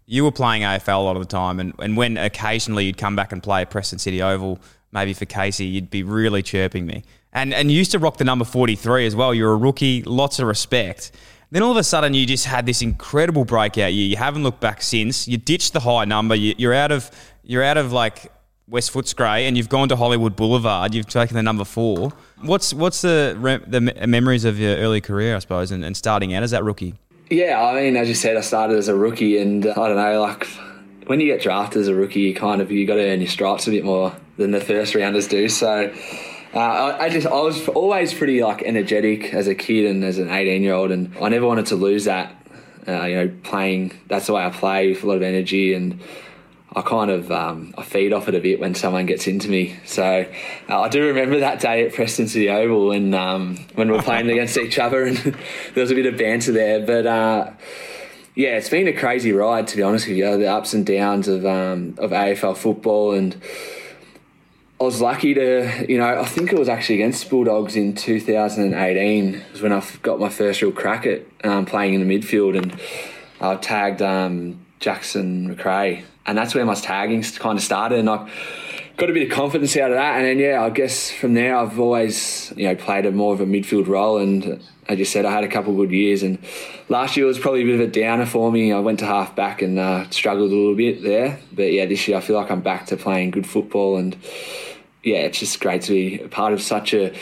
you 0.06 0.24
were 0.24 0.32
playing 0.32 0.62
AFL 0.62 0.96
a 0.96 1.02
lot 1.02 1.16
of 1.16 1.22
the 1.22 1.28
time, 1.28 1.60
and, 1.60 1.74
and 1.78 1.96
when 1.96 2.16
occasionally 2.16 2.86
you'd 2.86 2.98
come 2.98 3.14
back 3.14 3.32
and 3.32 3.42
play 3.42 3.64
Preston 3.66 3.98
City 3.98 4.22
Oval, 4.22 4.58
maybe 4.92 5.12
for 5.12 5.26
Casey, 5.26 5.66
you'd 5.66 5.90
be 5.90 6.02
really 6.02 6.42
chirping 6.42 6.86
me. 6.86 7.04
And 7.32 7.52
and 7.52 7.70
you 7.70 7.76
used 7.76 7.92
to 7.92 7.98
rock 7.98 8.16
the 8.16 8.24
number 8.24 8.46
43 8.46 9.06
as 9.06 9.14
well. 9.14 9.34
You're 9.34 9.52
a 9.52 9.56
rookie, 9.56 10.02
lots 10.02 10.38
of 10.38 10.46
respect. 10.46 11.12
Then 11.50 11.62
all 11.62 11.70
of 11.70 11.78
a 11.78 11.82
sudden, 11.82 12.12
you 12.12 12.26
just 12.26 12.44
had 12.44 12.66
this 12.66 12.82
incredible 12.82 13.44
breakout 13.44 13.92
year. 13.94 14.06
You 14.06 14.16
haven't 14.16 14.42
looked 14.42 14.60
back 14.60 14.82
since. 14.82 15.26
You 15.26 15.38
ditched 15.38 15.72
the 15.72 15.80
high 15.80 16.04
number. 16.04 16.34
You, 16.34 16.54
you're 16.58 16.74
out 16.74 16.92
of 16.92 17.10
you're 17.42 17.62
out 17.62 17.78
of 17.78 17.90
like 17.90 18.30
West 18.68 18.92
Footscray, 18.92 19.48
and 19.48 19.56
you've 19.56 19.70
gone 19.70 19.88
to 19.88 19.96
Hollywood 19.96 20.36
Boulevard. 20.36 20.94
You've 20.94 21.06
taken 21.06 21.36
the 21.36 21.42
number 21.42 21.64
four. 21.64 22.12
What's 22.42 22.74
what's 22.74 23.00
the 23.00 23.62
the 23.66 23.80
memories 24.06 24.44
of 24.44 24.58
your 24.58 24.76
early 24.76 25.00
career, 25.00 25.36
I 25.36 25.38
suppose, 25.38 25.70
and, 25.70 25.84
and 25.84 25.96
starting 25.96 26.34
out 26.34 26.42
as 26.42 26.50
that 26.50 26.64
rookie? 26.64 26.94
Yeah, 27.30 27.62
I 27.62 27.74
mean, 27.74 27.96
as 27.96 28.08
you 28.08 28.14
said, 28.14 28.36
I 28.36 28.42
started 28.42 28.76
as 28.76 28.88
a 28.88 28.94
rookie, 28.94 29.38
and 29.38 29.66
uh, 29.66 29.70
I 29.70 29.88
don't 29.88 29.96
know, 29.96 30.20
like 30.20 30.46
when 31.06 31.20
you 31.20 31.26
get 31.26 31.40
drafted 31.40 31.80
as 31.80 31.88
a 31.88 31.94
rookie, 31.94 32.20
you 32.20 32.34
kind 32.34 32.60
of 32.60 32.70
you 32.70 32.86
got 32.86 32.96
to 32.96 33.08
earn 33.08 33.20
your 33.20 33.28
stripes 33.28 33.66
a 33.66 33.70
bit 33.70 33.84
more 33.84 34.14
than 34.36 34.50
the 34.50 34.60
first 34.60 34.94
rounders 34.94 35.26
do. 35.28 35.48
So. 35.48 35.94
Uh, 36.54 36.96
I, 36.98 37.08
just 37.10 37.26
I 37.26 37.40
was 37.40 37.68
always 37.68 38.14
pretty 38.14 38.42
like 38.42 38.62
energetic 38.62 39.34
as 39.34 39.48
a 39.48 39.54
kid 39.54 39.84
and 39.84 40.02
as 40.02 40.18
an 40.18 40.30
18 40.30 40.62
year 40.62 40.74
old, 40.74 40.90
and 40.90 41.14
I 41.20 41.28
never 41.28 41.46
wanted 41.46 41.66
to 41.66 41.76
lose 41.76 42.04
that. 42.04 42.34
Uh, 42.86 43.04
you 43.04 43.14
know, 43.16 43.36
playing 43.42 43.92
that's 44.06 44.28
the 44.28 44.32
way 44.32 44.42
I 44.42 44.50
play 44.50 44.88
with 44.88 45.02
a 45.02 45.06
lot 45.06 45.16
of 45.16 45.22
energy, 45.22 45.74
and 45.74 46.00
I 46.74 46.80
kind 46.80 47.10
of 47.10 47.30
um, 47.30 47.74
I 47.76 47.82
feed 47.82 48.14
off 48.14 48.28
it 48.28 48.34
a 48.34 48.40
bit 48.40 48.60
when 48.60 48.74
someone 48.74 49.04
gets 49.04 49.26
into 49.26 49.48
me. 49.48 49.76
So 49.84 50.26
uh, 50.70 50.80
I 50.80 50.88
do 50.88 51.06
remember 51.06 51.40
that 51.40 51.60
day 51.60 51.86
at 51.86 51.92
Preston 51.92 52.28
City 52.28 52.48
Oval 52.48 52.88
when 52.88 53.12
um, 53.12 53.56
when 53.74 53.90
we 53.90 53.96
were 53.96 54.02
playing 54.02 54.30
against 54.30 54.56
each 54.56 54.78
other 54.78 55.04
and 55.04 55.16
there 55.74 55.82
was 55.82 55.90
a 55.90 55.94
bit 55.94 56.06
of 56.06 56.16
banter 56.16 56.52
there. 56.52 56.80
But 56.80 57.06
uh, 57.06 57.50
yeah, 58.34 58.56
it's 58.56 58.70
been 58.70 58.88
a 58.88 58.94
crazy 58.94 59.32
ride 59.32 59.66
to 59.68 59.76
be 59.76 59.82
honest 59.82 60.08
with 60.08 60.16
you. 60.16 60.38
The 60.38 60.46
ups 60.46 60.72
and 60.72 60.86
downs 60.86 61.28
of 61.28 61.44
um, 61.44 61.94
of 61.98 62.10
AFL 62.10 62.56
football 62.56 63.12
and. 63.12 63.36
I 64.80 64.84
was 64.84 65.00
lucky 65.00 65.34
to, 65.34 65.86
you 65.88 65.98
know, 65.98 66.20
I 66.20 66.24
think 66.24 66.52
it 66.52 66.58
was 66.58 66.68
actually 66.68 66.96
against 66.96 67.28
Bulldogs 67.28 67.74
in 67.74 67.96
2018 67.96 69.44
was 69.50 69.60
when 69.60 69.72
I 69.72 69.82
got 70.02 70.20
my 70.20 70.28
first 70.28 70.62
real 70.62 70.70
crack 70.70 71.04
at 71.04 71.22
um, 71.42 71.66
playing 71.66 71.94
in 71.94 72.06
the 72.06 72.18
midfield 72.18 72.56
and 72.56 72.80
I 73.40 73.56
tagged 73.56 74.02
um, 74.02 74.64
Jackson 74.78 75.48
Macrae 75.48 76.04
and 76.26 76.38
that's 76.38 76.54
where 76.54 76.64
my 76.64 76.74
tagging 76.74 77.22
kind 77.22 77.58
of 77.58 77.64
started. 77.64 77.98
And 77.98 78.08
I 78.08 78.30
got 78.98 79.10
a 79.10 79.12
bit 79.12 79.28
of 79.28 79.34
confidence 79.34 79.76
out 79.76 79.90
of 79.90 79.96
that. 79.96 80.18
And 80.18 80.26
then, 80.26 80.38
yeah, 80.38 80.62
I 80.62 80.70
guess 80.70 81.10
from 81.10 81.34
there, 81.34 81.56
I've 81.56 81.80
always, 81.80 82.52
you 82.56 82.68
know, 82.68 82.76
played 82.76 83.04
a 83.04 83.10
more 83.10 83.32
of 83.32 83.40
a 83.40 83.46
midfield 83.46 83.88
role. 83.88 84.18
And 84.18 84.62
as 84.88 84.98
you 84.98 85.04
said, 85.04 85.24
I 85.24 85.32
had 85.32 85.42
a 85.42 85.48
couple 85.48 85.72
of 85.72 85.78
good 85.78 85.90
years. 85.90 86.22
And 86.22 86.38
last 86.88 87.16
year 87.16 87.26
was 87.26 87.38
probably 87.38 87.62
a 87.62 87.64
bit 87.64 87.74
of 87.76 87.80
a 87.80 87.90
downer 87.90 88.26
for 88.26 88.52
me. 88.52 88.72
I 88.72 88.78
went 88.78 89.00
to 89.00 89.06
half 89.06 89.34
back 89.34 89.60
and 89.60 89.78
uh, 89.78 90.08
struggled 90.10 90.52
a 90.52 90.54
little 90.54 90.76
bit 90.76 91.02
there. 91.02 91.40
But 91.52 91.72
yeah, 91.72 91.86
this 91.86 92.06
year 92.06 92.16
I 92.16 92.20
feel 92.20 92.36
like 92.36 92.50
I'm 92.50 92.60
back 92.60 92.86
to 92.86 92.96
playing 92.96 93.32
good 93.32 93.46
football. 93.46 93.96
And 93.96 94.16
yeah, 95.02 95.18
it's 95.18 95.38
just 95.38 95.60
great 95.60 95.82
to 95.82 95.92
be 95.92 96.20
a 96.20 96.28
part 96.28 96.52
of 96.52 96.62
such 96.62 96.92
a 96.94 97.14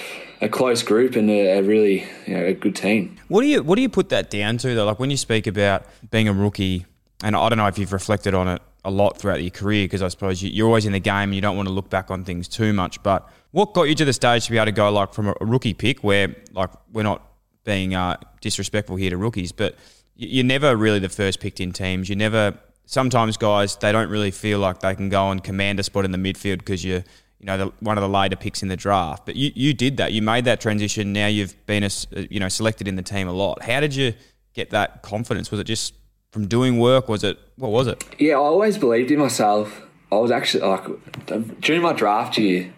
a 0.42 0.48
close 0.50 0.82
group 0.82 1.16
and 1.16 1.30
a, 1.30 1.58
a, 1.58 1.62
really 1.62 2.04
you 2.26 2.34
know 2.36 2.44
a 2.44 2.52
good 2.52 2.76
team. 2.76 3.16
What 3.28 3.40
do 3.42 3.46
you 3.48 3.62
what 3.62 3.76
do 3.76 3.82
you 3.82 3.88
put 3.88 4.10
that 4.10 4.30
down 4.30 4.58
to 4.58 4.74
though? 4.74 4.84
Like 4.86 4.98
when 4.98 5.10
you 5.10 5.16
speak 5.16 5.46
about 5.46 5.84
being 6.10 6.28
a 6.28 6.32
rookie, 6.32 6.84
and 7.22 7.34
I 7.34 7.48
don't 7.48 7.58
know 7.58 7.66
if 7.66 7.78
you've 7.78 7.92
reflected 7.92 8.34
on 8.34 8.48
it 8.48 8.62
a 8.84 8.90
lot 8.90 9.18
throughout 9.18 9.42
your 9.42 9.50
career 9.50 9.84
because 9.84 10.02
I 10.02 10.08
suppose 10.08 10.42
you, 10.42 10.50
you're 10.50 10.66
always 10.66 10.86
in 10.86 10.92
the 10.92 11.00
game 11.00 11.30
and 11.30 11.34
you 11.34 11.40
don't 11.40 11.56
want 11.56 11.68
to 11.68 11.72
look 11.74 11.88
back 11.90 12.10
on 12.10 12.22
things 12.24 12.46
too 12.48 12.72
much. 12.72 13.02
But 13.02 13.28
what 13.50 13.72
got 13.72 13.84
you 13.84 13.94
to 13.96 14.04
the 14.04 14.12
stage 14.12 14.44
to 14.44 14.50
be 14.50 14.58
able 14.58 14.66
to 14.66 14.72
go 14.72 14.90
like 14.90 15.12
from 15.14 15.28
a, 15.28 15.34
rookie 15.40 15.74
pick 15.74 16.04
where 16.04 16.36
like 16.52 16.70
we're 16.92 17.02
not 17.02 17.22
being 17.64 17.94
uh, 17.94 18.16
disrespectful 18.40 18.94
here 18.96 19.10
to 19.10 19.16
rookies, 19.16 19.50
but 19.52 19.74
you- 20.16 20.28
you're 20.28 20.44
never 20.44 20.76
really 20.76 20.98
the 21.00 21.08
first 21.08 21.40
picked 21.40 21.60
in 21.60 21.72
teams. 21.72 22.08
You 22.08 22.16
never. 22.16 22.58
Sometimes 22.88 23.36
guys 23.36 23.74
they 23.76 23.90
don't 23.90 24.08
really 24.10 24.30
feel 24.30 24.60
like 24.60 24.78
they 24.80 24.94
can 24.94 25.08
go 25.08 25.30
and 25.32 25.42
command 25.42 25.80
a 25.80 25.82
spot 25.82 26.04
in 26.04 26.12
the 26.12 26.18
midfield 26.18 26.58
because 26.58 26.84
you're 26.84 27.02
you 27.40 27.46
know 27.46 27.56
the, 27.58 27.66
one 27.80 27.98
of 27.98 28.02
the 28.02 28.08
later 28.08 28.36
picks 28.36 28.62
in 28.62 28.68
the 28.68 28.76
draft. 28.76 29.26
But 29.26 29.36
you, 29.36 29.50
you 29.54 29.74
did 29.74 29.96
that. 29.98 30.12
You 30.12 30.22
made 30.22 30.44
that 30.46 30.60
transition. 30.60 31.12
Now 31.12 31.26
you've 31.26 31.54
been 31.66 31.82
a, 31.82 31.86
s- 31.86 32.06
uh, 32.16 32.22
you 32.30 32.40
know 32.40 32.48
selected 32.48 32.88
in 32.88 32.96
the 32.96 33.02
team 33.02 33.28
a 33.28 33.32
lot. 33.32 33.62
How 33.62 33.80
did 33.80 33.94
you 33.94 34.14
get 34.54 34.70
that 34.70 35.02
confidence? 35.02 35.50
Was 35.50 35.60
it 35.60 35.64
just 35.64 35.94
from 36.32 36.46
doing 36.48 36.78
work? 36.78 37.08
Was 37.08 37.22
it 37.24 37.38
what 37.56 37.70
was 37.70 37.86
it? 37.86 38.04
Yeah, 38.18 38.34
I 38.34 38.38
always 38.38 38.78
believed 38.78 39.10
in 39.10 39.18
myself. 39.18 39.82
I 40.12 40.16
was 40.16 40.30
actually 40.30 40.64
like 40.64 41.60
during 41.60 41.82
my 41.82 41.92
draft 41.92 42.38
year, 42.38 42.72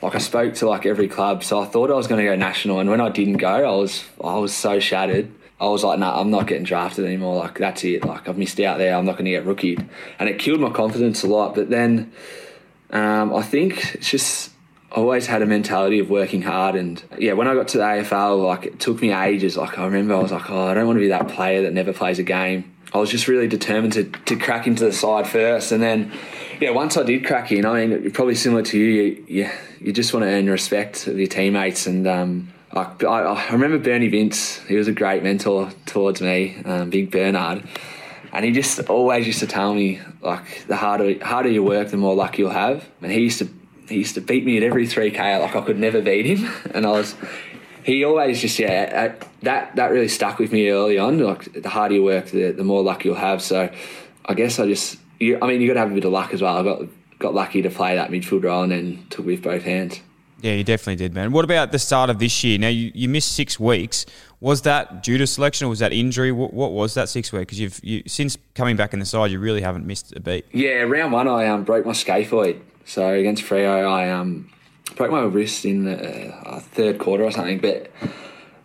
like 0.00 0.14
I 0.14 0.18
spoke 0.18 0.54
to 0.54 0.68
like 0.68 0.86
every 0.86 1.08
club, 1.08 1.42
so 1.42 1.60
I 1.60 1.66
thought 1.66 1.90
I 1.90 1.94
was 1.94 2.06
going 2.06 2.24
to 2.24 2.30
go 2.30 2.36
national, 2.36 2.78
and 2.78 2.88
when 2.88 3.00
I 3.00 3.08
didn't 3.08 3.38
go, 3.38 3.48
I 3.48 3.76
was 3.76 4.04
I 4.24 4.36
was 4.38 4.54
so 4.54 4.78
shattered. 4.80 5.30
I 5.60 5.66
was 5.66 5.82
like, 5.82 5.98
nah, 5.98 6.20
I'm 6.20 6.30
not 6.30 6.46
getting 6.46 6.62
drafted 6.62 7.04
anymore. 7.04 7.34
Like 7.36 7.58
that's 7.58 7.82
it. 7.82 8.04
Like 8.04 8.28
I've 8.28 8.38
missed 8.38 8.60
out 8.60 8.78
there. 8.78 8.94
I'm 8.96 9.04
not 9.04 9.12
going 9.14 9.24
to 9.24 9.32
get 9.32 9.44
rookied, 9.44 9.84
and 10.20 10.28
it 10.28 10.38
killed 10.38 10.60
my 10.60 10.70
confidence 10.70 11.24
a 11.24 11.26
lot. 11.26 11.56
But 11.56 11.68
then, 11.68 12.12
um, 12.90 13.34
I 13.34 13.42
think 13.42 13.94
it's 13.94 14.10
just 14.10 14.52
always 14.90 15.26
had 15.26 15.42
a 15.42 15.46
mentality 15.46 15.98
of 15.98 16.08
working 16.08 16.42
hard, 16.42 16.74
and 16.74 17.02
yeah, 17.18 17.34
when 17.34 17.46
I 17.46 17.54
got 17.54 17.68
to 17.68 17.78
the 17.78 17.84
AFL, 17.84 18.44
like 18.44 18.66
it 18.66 18.80
took 18.80 19.00
me 19.02 19.12
ages. 19.12 19.56
Like 19.56 19.78
I 19.78 19.84
remember, 19.84 20.14
I 20.14 20.18
was 20.18 20.32
like, 20.32 20.50
oh, 20.50 20.66
I 20.66 20.74
don't 20.74 20.86
want 20.86 20.96
to 20.96 21.00
be 21.00 21.08
that 21.08 21.28
player 21.28 21.62
that 21.62 21.72
never 21.72 21.92
plays 21.92 22.18
a 22.18 22.22
game. 22.22 22.72
I 22.92 22.98
was 22.98 23.10
just 23.10 23.28
really 23.28 23.48
determined 23.48 23.92
to, 23.94 24.04
to 24.04 24.36
crack 24.36 24.66
into 24.66 24.84
the 24.84 24.92
side 24.92 25.26
first, 25.26 25.72
and 25.72 25.82
then 25.82 26.12
yeah, 26.60 26.70
once 26.70 26.96
I 26.96 27.02
did 27.02 27.26
crack 27.26 27.52
in, 27.52 27.66
I 27.66 27.86
mean, 27.86 28.10
probably 28.10 28.34
similar 28.34 28.62
to 28.62 28.78
you, 28.78 28.86
you, 28.86 29.24
you, 29.28 29.50
you 29.80 29.92
just 29.92 30.12
want 30.12 30.24
to 30.24 30.30
earn 30.30 30.48
respect 30.48 31.06
of 31.06 31.18
your 31.18 31.28
teammates, 31.28 31.86
and 31.86 32.06
um, 32.06 32.48
I, 32.72 32.84
I 33.04 33.52
remember 33.52 33.78
Bernie 33.78 34.08
Vince. 34.08 34.58
He 34.64 34.76
was 34.76 34.88
a 34.88 34.92
great 34.92 35.22
mentor 35.22 35.70
towards 35.86 36.20
me, 36.20 36.60
um, 36.64 36.90
Big 36.90 37.10
Bernard. 37.10 37.62
And 38.32 38.44
he 38.44 38.52
just 38.52 38.80
always 38.88 39.26
used 39.26 39.40
to 39.40 39.46
tell 39.46 39.74
me 39.74 40.00
like 40.20 40.66
the 40.66 40.76
harder 40.76 41.22
harder 41.24 41.50
you 41.50 41.62
work, 41.62 41.88
the 41.88 41.96
more 41.96 42.14
luck 42.14 42.38
you'll 42.38 42.50
have. 42.50 42.88
And 43.02 43.10
he 43.10 43.20
used 43.20 43.38
to 43.38 43.48
he 43.88 43.96
used 43.96 44.14
to 44.14 44.20
beat 44.20 44.44
me 44.44 44.56
at 44.56 44.62
every 44.62 44.86
three 44.86 45.10
k. 45.10 45.38
Like 45.38 45.56
I 45.56 45.60
could 45.62 45.78
never 45.78 46.00
beat 46.00 46.26
him. 46.26 46.50
And 46.74 46.86
I 46.86 46.90
was 46.90 47.14
he 47.84 48.04
always 48.04 48.40
just 48.40 48.58
yeah 48.58 49.14
that 49.42 49.76
that 49.76 49.90
really 49.90 50.08
stuck 50.08 50.38
with 50.38 50.52
me 50.52 50.68
early 50.70 50.98
on. 50.98 51.18
Like 51.18 51.62
the 51.62 51.68
harder 51.68 51.94
you 51.94 52.04
work, 52.04 52.26
the, 52.26 52.52
the 52.52 52.64
more 52.64 52.82
luck 52.82 53.04
you'll 53.04 53.14
have. 53.14 53.42
So 53.42 53.70
I 54.26 54.34
guess 54.34 54.58
I 54.58 54.66
just 54.66 54.98
you, 55.18 55.38
I 55.40 55.46
mean 55.46 55.60
you 55.60 55.68
got 55.68 55.74
to 55.74 55.80
have 55.80 55.92
a 55.92 55.94
bit 55.94 56.04
of 56.04 56.12
luck 56.12 56.34
as 56.34 56.42
well. 56.42 56.56
I 56.56 56.62
got 56.62 56.82
got 57.18 57.34
lucky 57.34 57.62
to 57.62 57.70
play 57.70 57.96
that 57.96 58.10
midfield 58.10 58.44
role 58.44 58.62
and 58.62 58.72
then 58.72 59.06
took 59.10 59.26
with 59.26 59.42
both 59.42 59.62
hands. 59.62 60.00
Yeah, 60.40 60.52
you 60.52 60.62
definitely 60.62 60.96
did, 60.96 61.14
man. 61.14 61.32
What 61.32 61.44
about 61.44 61.72
the 61.72 61.80
start 61.80 62.10
of 62.10 62.20
this 62.20 62.44
year? 62.44 62.58
Now 62.58 62.68
you, 62.68 62.92
you 62.94 63.08
missed 63.08 63.32
six 63.32 63.58
weeks. 63.58 64.06
Was 64.40 64.62
that 64.62 65.02
due 65.02 65.18
to 65.18 65.26
selection 65.26 65.66
or 65.66 65.70
was 65.70 65.80
that 65.80 65.92
injury? 65.92 66.30
What, 66.30 66.52
what 66.52 66.70
was 66.70 66.94
that 66.94 67.08
six 67.08 67.32
week? 67.32 67.42
Because 67.42 67.58
you've 67.58 67.80
you, 67.82 68.02
since 68.06 68.38
coming 68.54 68.76
back 68.76 68.92
in 68.92 69.00
the 69.00 69.06
side, 69.06 69.30
you 69.30 69.40
really 69.40 69.62
haven't 69.62 69.84
missed 69.84 70.14
a 70.14 70.20
beat. 70.20 70.46
Yeah, 70.52 70.82
round 70.82 71.12
one 71.12 71.26
I 71.26 71.48
um, 71.48 71.64
broke 71.64 71.84
my 71.84 71.92
scaphoid. 71.92 72.60
So 72.84 73.08
against 73.08 73.42
Freo, 73.42 73.86
I 73.86 74.10
um, 74.10 74.50
broke 74.96 75.10
my 75.10 75.22
wrist 75.22 75.64
in 75.64 75.84
the 75.84 76.28
uh, 76.28 76.60
third 76.60 76.98
quarter 76.98 77.24
or 77.24 77.32
something. 77.32 77.58
But 77.58 77.90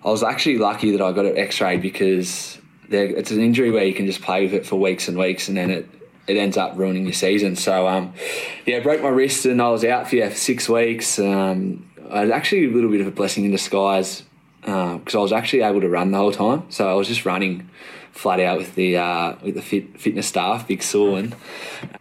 I 0.05 0.09
was 0.09 0.21
actually 0.21 0.59
lucky 0.59 0.91
that 0.91 1.01
I 1.01 1.11
got 1.11 1.25
it 1.25 1.37
X-rayed 1.37 1.81
because 1.81 2.59
it's 2.89 3.31
an 3.31 3.41
injury 3.41 3.71
where 3.71 3.83
you 3.83 3.93
can 3.93 4.05
just 4.05 4.21
play 4.21 4.43
with 4.43 4.53
it 4.53 4.67
for 4.67 4.79
weeks 4.79 5.07
and 5.07 5.17
weeks, 5.17 5.47
and 5.47 5.57
then 5.57 5.71
it 5.71 5.89
it 6.27 6.37
ends 6.37 6.55
up 6.55 6.77
ruining 6.77 7.03
your 7.03 7.13
season. 7.13 7.55
So 7.55 7.87
um, 7.87 8.13
yeah, 8.65 8.79
broke 8.79 9.01
my 9.01 9.09
wrist 9.09 9.45
and 9.45 9.61
I 9.61 9.69
was 9.69 9.83
out 9.83 10.07
for, 10.07 10.15
yeah, 10.17 10.29
for 10.29 10.35
six 10.35 10.69
weeks. 10.69 11.19
Um, 11.19 11.89
I 12.11 12.21
was 12.21 12.31
actually 12.31 12.65
a 12.65 12.69
little 12.69 12.91
bit 12.91 13.01
of 13.01 13.07
a 13.07 13.11
blessing 13.11 13.43
in 13.43 13.51
disguise 13.51 14.23
because 14.63 15.15
I 15.15 15.19
was 15.19 15.31
actually 15.31 15.61
able 15.61 15.81
to 15.81 15.89
run 15.89 16.11
the 16.11 16.17
whole 16.17 16.31
time. 16.31 16.65
So 16.69 16.89
I 16.89 16.93
was 16.93 17.07
just 17.07 17.25
running 17.25 17.69
flat 18.13 18.39
out 18.39 18.59
with 18.59 18.75
the 18.75 18.95
uh, 18.95 19.35
with 19.41 19.55
the 19.55 19.61
fit, 19.61 19.99
fitness 19.99 20.27
staff, 20.27 20.67
Big 20.67 20.83
Saul, 20.83 21.15
and 21.15 21.35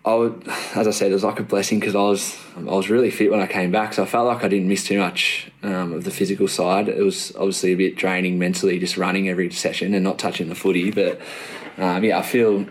I 0.05 0.15
would, 0.15 0.47
as 0.75 0.87
I 0.87 0.91
said, 0.91 1.11
it 1.11 1.15
was 1.15 1.25
like 1.25 1.41
a 1.41 1.43
blessing 1.43 1.81
because 1.81 1.95
I 1.95 2.03
was 2.03 2.39
I 2.57 2.61
was 2.61 2.91
really 2.91 3.11
fit 3.11 3.31
when 3.31 3.41
I 3.41 3.47
came 3.47 3.73
back, 3.73 3.95
so 3.95 4.03
I 4.03 4.07
felt 4.07 4.27
like 4.27 4.45
I 4.45 4.49
didn't 4.49 4.69
miss 4.69 4.85
too 4.85 4.99
much 4.99 5.51
um, 5.63 5.93
of 5.93 6.05
the 6.05 6.11
physical 6.11 6.49
side. 6.49 6.89
It 6.89 7.03
was 7.03 7.35
obviously 7.37 7.73
a 7.73 7.77
bit 7.77 7.97
draining 7.97 8.39
mentally, 8.39 8.79
just 8.79 8.97
running 8.97 9.29
every 9.29 9.51
session 9.51 9.95
and 9.95 10.05
not 10.05 10.19
touching 10.19 10.49
the 10.49 10.55
footy, 10.55 10.91
but 10.91 11.21
um, 11.79 12.05
yeah, 12.05 12.19
I 12.19 12.23
feel 12.23 12.67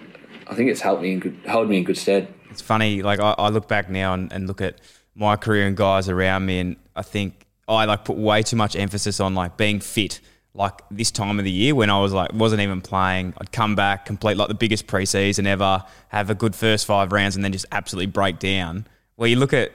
I 0.48 0.56
think 0.56 0.70
it's 0.70 0.82
helped 0.82 1.02
me 1.02 1.14
in 1.14 1.20
good, 1.20 1.40
held 1.46 1.68
me 1.68 1.78
in 1.78 1.84
good 1.84 1.98
stead. 1.98 2.34
It's 2.52 2.62
funny, 2.62 3.02
like 3.02 3.20
I, 3.20 3.34
I 3.38 3.50
look 3.50 3.68
back 3.68 3.90
now 3.90 4.14
and, 4.14 4.32
and 4.32 4.48
look 4.48 4.62
at 4.62 4.80
my 5.16 5.36
career 5.36 5.68
and 5.68 5.76
guys 5.76 6.10
around 6.10 6.46
me, 6.46 6.60
and 6.60 6.76
I 6.96 7.02
think 7.02 7.48
I 7.72 7.86
like 7.86 8.06
put 8.06 8.18
way 8.18 8.44
too 8.44 8.56
much 8.56 8.76
emphasis 8.76 9.20
on 9.20 9.36
like 9.36 9.58
being 9.58 9.80
fit. 9.80 10.20
Like 10.54 10.82
this 10.92 11.12
time 11.12 11.40
of 11.40 11.46
the 11.46 11.52
year 11.52 11.74
when 11.74 11.90
I 11.90 12.00
was 12.00 12.12
like 12.12 12.34
wasn't 12.34 12.62
even 12.62 12.82
playing, 12.82 13.34
I'd 13.38 13.54
come 13.54 13.74
back, 13.76 14.06
complete 14.06 14.36
like 14.36 14.50
the 14.50 14.54
biggest 14.54 14.86
preseason 14.86 15.46
ever, 15.46 15.84
have 16.10 16.30
a 16.30 16.36
good 16.36 16.56
first 16.56 16.86
five 16.86 17.14
rounds, 17.14 17.36
and 17.38 17.46
then 17.46 17.54
just 17.54 17.66
absolutely 17.72 18.08
break 18.08 18.38
down. 18.38 18.86
Where 19.16 19.30
you 19.30 19.38
look 19.38 19.54
at 19.54 19.72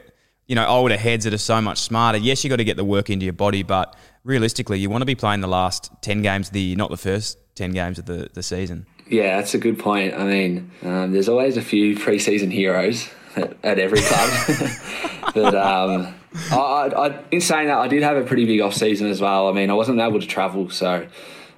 you 0.46 0.54
know 0.54 0.66
older 0.66 0.96
heads 0.96 1.24
that 1.24 1.34
are 1.34 1.38
so 1.38 1.60
much 1.60 1.78
smarter. 1.78 2.18
Yes, 2.18 2.44
you 2.44 2.50
got 2.50 2.56
to 2.56 2.64
get 2.64 2.76
the 2.76 2.84
work 2.84 3.10
into 3.10 3.24
your 3.24 3.32
body, 3.32 3.62
but 3.62 3.96
realistically, 4.24 4.78
you 4.78 4.90
want 4.90 5.02
to 5.02 5.06
be 5.06 5.14
playing 5.14 5.40
the 5.40 5.48
last 5.48 5.90
ten 6.02 6.22
games 6.22 6.48
of 6.48 6.52
the 6.52 6.60
year, 6.60 6.76
not 6.76 6.90
the 6.90 6.96
first 6.96 7.38
ten 7.54 7.72
games 7.72 7.98
of 7.98 8.06
the, 8.06 8.28
the 8.34 8.42
season. 8.42 8.86
Yeah, 9.08 9.36
that's 9.36 9.54
a 9.54 9.58
good 9.58 9.78
point. 9.78 10.14
I 10.14 10.24
mean, 10.24 10.70
um, 10.82 11.12
there's 11.12 11.28
always 11.28 11.56
a 11.56 11.62
few 11.62 11.96
preseason 11.96 12.52
heroes 12.52 13.08
at, 13.36 13.56
at 13.62 13.78
every 13.78 14.00
club, 14.00 15.32
but 15.34 15.54
um, 15.54 16.14
I, 16.50 16.92
I, 16.96 17.24
in 17.30 17.40
saying 17.40 17.68
that, 17.68 17.78
I 17.78 17.88
did 17.88 18.02
have 18.02 18.16
a 18.16 18.24
pretty 18.24 18.44
big 18.44 18.60
off 18.60 18.74
season 18.74 19.08
as 19.08 19.20
well. 19.20 19.48
I 19.48 19.52
mean, 19.52 19.70
I 19.70 19.74
wasn't 19.74 20.00
able 20.00 20.20
to 20.20 20.26
travel, 20.26 20.70
so 20.70 21.06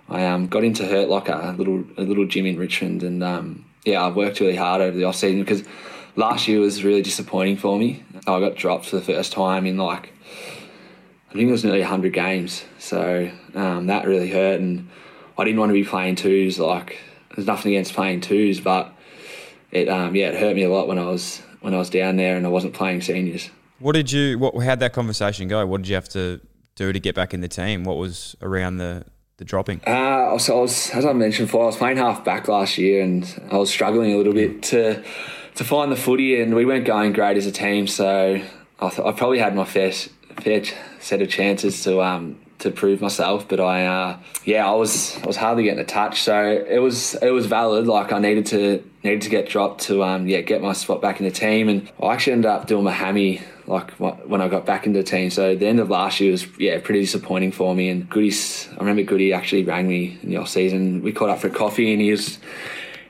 I 0.08 0.24
um, 0.26 0.46
got 0.46 0.64
into 0.64 0.86
Hurt 0.86 1.08
Locker, 1.08 1.32
a 1.32 1.52
little 1.52 1.84
a 1.96 2.02
little 2.02 2.26
gym 2.26 2.46
in 2.46 2.58
Richmond, 2.58 3.02
and 3.02 3.22
um, 3.22 3.64
yeah, 3.84 4.02
I 4.02 4.08
worked 4.10 4.40
really 4.40 4.56
hard 4.56 4.80
over 4.80 4.96
the 4.96 5.04
off 5.04 5.16
season 5.16 5.40
because 5.40 5.64
last 6.16 6.48
year 6.48 6.60
was 6.60 6.84
really 6.84 7.02
disappointing 7.02 7.56
for 7.56 7.78
me. 7.78 8.02
I 8.26 8.40
got 8.40 8.56
dropped 8.56 8.86
for 8.86 8.96
the 8.96 9.02
first 9.02 9.32
time 9.32 9.66
in 9.66 9.76
like 9.76 10.12
I 11.30 11.34
think 11.34 11.48
it 11.48 11.52
was 11.52 11.64
nearly 11.64 11.80
100 11.80 12.12
games, 12.12 12.64
so 12.78 13.30
um, 13.54 13.86
that 13.88 14.06
really 14.06 14.30
hurt, 14.30 14.60
and 14.60 14.88
I 15.36 15.44
didn't 15.44 15.60
want 15.60 15.70
to 15.70 15.74
be 15.74 15.84
playing 15.84 16.16
twos. 16.16 16.58
Like, 16.58 16.98
there's 17.34 17.46
nothing 17.46 17.72
against 17.72 17.92
playing 17.92 18.22
twos, 18.22 18.60
but 18.60 18.92
it 19.70 19.88
um, 19.88 20.16
yeah, 20.16 20.28
it 20.28 20.40
hurt 20.40 20.56
me 20.56 20.62
a 20.64 20.70
lot 20.70 20.88
when 20.88 20.98
I 20.98 21.04
was 21.04 21.42
when 21.60 21.74
I 21.74 21.78
was 21.78 21.90
down 21.90 22.16
there 22.16 22.36
and 22.36 22.46
I 22.46 22.48
wasn't 22.48 22.72
playing 22.72 23.02
seniors. 23.02 23.50
What 23.80 23.92
did 23.94 24.10
you? 24.10 24.38
What? 24.38 24.58
How'd 24.62 24.80
that 24.80 24.92
conversation 24.92 25.48
go? 25.48 25.64
What 25.66 25.82
did 25.82 25.88
you 25.88 25.94
have 25.94 26.08
to 26.10 26.40
do 26.74 26.92
to 26.92 27.00
get 27.00 27.14
back 27.14 27.32
in 27.32 27.40
the 27.40 27.48
team? 27.48 27.84
What 27.84 27.96
was 27.96 28.36
around 28.42 28.78
the 28.78 29.04
the 29.36 29.44
dropping? 29.44 29.80
Uh, 29.86 30.36
so 30.38 30.58
I 30.58 30.60
was, 30.62 30.90
as 30.90 31.04
I 31.04 31.12
mentioned 31.12 31.48
before, 31.48 31.62
I 31.62 31.66
was 31.66 31.76
playing 31.76 31.96
half 31.96 32.24
back 32.24 32.48
last 32.48 32.76
year, 32.76 33.02
and 33.02 33.24
I 33.50 33.56
was 33.56 33.70
struggling 33.70 34.12
a 34.12 34.16
little 34.16 34.32
bit 34.32 34.62
to 34.64 35.02
to 35.54 35.64
find 35.64 35.92
the 35.92 35.96
footy, 35.96 36.40
and 36.40 36.54
we 36.54 36.64
weren't 36.64 36.86
going 36.86 37.12
great 37.12 37.36
as 37.36 37.46
a 37.46 37.52
team. 37.52 37.86
So 37.86 38.40
I, 38.80 38.88
th- 38.88 39.06
I 39.06 39.12
probably 39.12 39.38
had 39.38 39.54
my 39.54 39.64
fair 39.64 39.92
fair 39.92 40.62
set 41.00 41.22
of 41.22 41.28
chances 41.28 41.82
to 41.84 42.02
um 42.02 42.40
to 42.58 42.72
prove 42.72 43.00
myself, 43.00 43.46
but 43.46 43.60
I 43.60 43.86
uh, 43.86 44.18
yeah 44.44 44.68
I 44.68 44.74
was 44.74 45.16
I 45.22 45.26
was 45.26 45.36
hardly 45.36 45.62
getting 45.62 45.78
a 45.78 45.84
touch, 45.84 46.22
so 46.22 46.64
it 46.68 46.78
was 46.78 47.14
it 47.22 47.30
was 47.30 47.46
valid. 47.46 47.86
Like 47.86 48.12
I 48.12 48.18
needed 48.18 48.46
to 48.46 48.82
needed 49.04 49.22
to 49.22 49.30
get 49.30 49.48
dropped 49.48 49.82
to 49.82 50.02
um 50.02 50.26
yeah 50.26 50.40
get 50.40 50.60
my 50.62 50.72
spot 50.72 51.00
back 51.00 51.20
in 51.20 51.26
the 51.26 51.32
team, 51.32 51.68
and 51.68 51.88
I 52.02 52.14
actually 52.14 52.32
ended 52.32 52.50
up 52.50 52.66
doing 52.66 52.82
my 52.82 52.90
hammy 52.90 53.40
like 53.68 53.90
when 53.92 54.40
I 54.40 54.48
got 54.48 54.64
back 54.64 54.86
into 54.86 54.98
the 54.98 55.04
team. 55.04 55.30
So 55.30 55.54
the 55.54 55.66
end 55.66 55.78
of 55.78 55.90
last 55.90 56.20
year 56.20 56.32
was 56.32 56.46
yeah 56.58 56.80
pretty 56.80 57.00
disappointing 57.00 57.52
for 57.52 57.74
me. 57.74 57.88
And 57.90 58.08
Goody's 58.08 58.68
I 58.72 58.78
remember 58.78 59.02
Goody 59.02 59.32
actually 59.32 59.64
rang 59.64 59.86
me 59.86 60.18
in 60.22 60.30
the 60.30 60.38
off 60.38 60.48
season. 60.48 61.02
We 61.02 61.12
caught 61.12 61.28
up 61.28 61.38
for 61.38 61.50
coffee, 61.50 61.92
and 61.92 62.00
he 62.00 62.10
was 62.10 62.38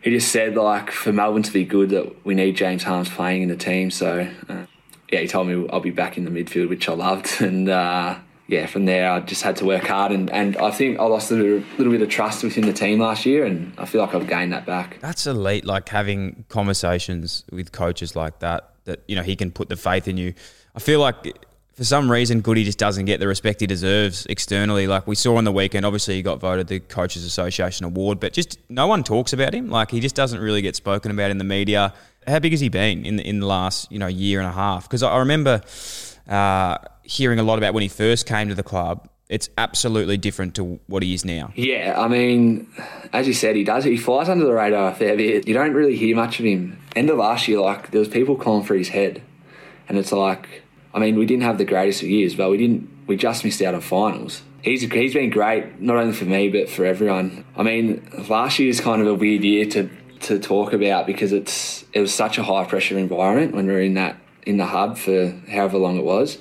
he 0.03 0.11
just 0.11 0.33
said 0.33 0.57
like 0.57 0.91
for 0.91 1.13
Melbourne 1.13 1.45
to 1.45 1.53
be 1.53 1.65
good 1.65 1.91
that 1.91 2.25
we 2.27 2.35
need 2.35 2.57
James 2.57 2.83
Harmes 2.83 3.09
playing 3.09 3.43
in 3.43 3.49
the 3.49 3.57
team. 3.57 3.91
So 3.91 4.29
uh, 4.49 4.67
yeah, 5.13 5.21
he 5.21 5.29
told 5.29 5.47
me 5.47 5.67
I'll 5.73 5.81
be 5.81 5.91
back 5.91 6.19
in 6.19 6.25
the 6.25 6.31
midfield, 6.31 6.69
which 6.69 6.89
I 6.89 6.93
loved, 6.93 7.31
and. 7.41 7.69
Uh, 7.69 8.19
yeah, 8.49 8.65
from 8.65 8.87
there 8.87 9.11
I 9.11 9.21
just 9.21 9.43
had 9.43 9.57
to 9.57 9.67
work 9.67 9.85
hard, 9.85 10.11
and, 10.11 10.31
and 10.31 10.57
I 10.57 10.71
think 10.71 10.99
I 10.99 11.05
lost 11.05 11.31
a 11.31 11.35
little, 11.35 11.63
little 11.77 11.93
bit 11.93 12.01
of 12.01 12.09
trust 12.09 12.43
within 12.43 12.65
the 12.65 12.73
team 12.73 12.99
last 12.99 13.27
year, 13.27 13.45
and 13.45 13.75
I 13.77 13.85
feel 13.85 14.01
like 14.01 14.15
I've 14.15 14.27
gained 14.27 14.55
that 14.55 14.65
back. 14.65 14.99
That's 15.01 15.27
elite, 15.27 15.67
like 15.67 15.91
having 15.91 16.47
conversations 16.49 17.45
with 17.53 17.73
coaches 17.73 18.17
like 18.17 18.39
that. 18.41 18.71
That 18.85 19.03
you 19.07 19.17
know 19.17 19.23
he 19.23 19.37
can 19.37 19.51
put 19.51 19.69
the 19.69 19.77
faith 19.77 20.09
in 20.09 20.17
you. 20.17 20.33
I 20.75 20.81
feel 20.81 20.99
like 20.99 21.47
for 21.75 21.85
some 21.85 22.11
reason 22.11 22.41
Goody 22.41 22.65
just 22.65 22.79
doesn't 22.79 23.05
get 23.05 23.21
the 23.21 23.29
respect 23.29 23.61
he 23.61 23.67
deserves 23.67 24.25
externally. 24.27 24.87
Like 24.87 25.07
we 25.07 25.15
saw 25.15 25.37
on 25.37 25.45
the 25.45 25.53
weekend, 25.53 25.85
obviously 25.85 26.15
he 26.15 26.23
got 26.23 26.41
voted 26.41 26.69
the 26.69 26.81
Coaches 26.81 27.25
Association 27.25 27.85
award, 27.85 28.19
but 28.19 28.33
just 28.33 28.59
no 28.71 28.87
one 28.87 29.05
talks 29.05 29.35
about 29.35 29.55
him. 29.55 29.69
Like 29.69 29.91
he 29.91 30.01
just 30.01 30.15
doesn't 30.15 30.41
really 30.41 30.63
get 30.63 30.75
spoken 30.75 31.11
about 31.11 31.31
in 31.31 31.37
the 31.37 31.45
media. 31.45 31.93
How 32.27 32.39
big 32.39 32.53
has 32.53 32.61
he 32.61 32.71
been 32.71 33.05
in 33.05 33.17
the, 33.17 33.29
in 33.29 33.41
the 33.41 33.47
last 33.47 33.93
you 33.93 33.99
know 33.99 34.07
year 34.07 34.41
and 34.41 34.49
a 34.49 34.53
half? 34.53 34.89
Because 34.89 35.03
I 35.03 35.19
remember. 35.19 35.61
Uh, 36.29 36.79
hearing 37.03 37.39
a 37.39 37.43
lot 37.43 37.59
about 37.59 37.73
when 37.73 37.83
he 37.83 37.89
first 37.89 38.27
came 38.27 38.49
to 38.49 38.55
the 38.55 38.63
club 38.63 39.09
it's 39.29 39.51
absolutely 39.59 40.17
different 40.17 40.55
to 40.55 40.81
what 40.87 41.03
he 41.03 41.13
is 41.13 41.25
now. 41.25 41.53
Yeah, 41.55 41.95
I 41.99 42.09
mean, 42.09 42.67
as 43.13 43.27
you 43.27 43.35
said, 43.35 43.57
he 43.57 43.65
does. 43.65 43.85
He 43.85 43.97
flies 43.97 44.29
under 44.29 44.45
the 44.45 44.55
radar 44.55 44.91
a 44.91 44.95
fair 44.95 45.17
bit. 45.17 45.47
You 45.47 45.55
don't 45.55 45.75
really 45.75 45.97
hear 45.97 46.17
much 46.17 46.41
of 46.41 46.47
him. 46.47 46.79
End 46.97 47.11
of 47.11 47.19
last 47.19 47.47
year, 47.47 47.61
like 47.61 47.91
there 47.91 48.01
was 48.01 48.09
people 48.09 48.37
calling 48.37 48.65
for 48.65 48.75
his 48.75 48.89
head, 48.89 49.23
and 49.89 49.99
it's 49.99 50.13
like, 50.13 50.63
I 50.95 50.99
mean, 50.99 51.17
we 51.17 51.27
didn't 51.27 51.43
have 51.43 51.59
the 51.59 51.67
greatest 51.67 52.03
of 52.03 52.09
years, 52.09 52.35
but 52.35 52.51
we 52.51 52.57
didn't. 52.57 52.89
We 53.07 53.17
just 53.17 53.45
missed 53.45 53.63
out 53.63 53.75
on 53.75 53.81
finals. 53.81 54.43
He's 54.63 54.83
he's 54.83 55.15
been 55.15 55.31
great, 55.31 55.81
not 55.81 55.97
only 55.97 56.15
for 56.15 56.25
me 56.25 56.49
but 56.49 56.69
for 56.69 56.85
everyone. 56.85 57.45
I 57.57 57.63
mean, 57.63 58.09
last 58.29 58.59
year 58.59 58.71
is 58.71 58.81
kind 58.81 59.01
of 59.03 59.09
a 59.09 59.15
weird 59.15 59.45
year 59.45 59.67
to 59.67 59.91
to 60.21 60.39
talk 60.39 60.73
about 60.73 61.07
because 61.07 61.33
it's 61.33 61.85
it 61.93 62.01
was 62.01 62.15
such 62.15 62.39
a 62.39 62.43
high 62.43 62.65
pressure 62.65 62.99
environment 62.99 63.55
when 63.55 63.67
we 63.67 63.73
were 63.73 63.81
in 63.81 63.95
that 63.95 64.17
in 64.49 64.57
the 64.57 64.67
hub 64.67 64.97
for 64.97 65.35
however 65.51 65.77
long 65.77 65.99
it 65.99 66.05
was. 66.05 66.39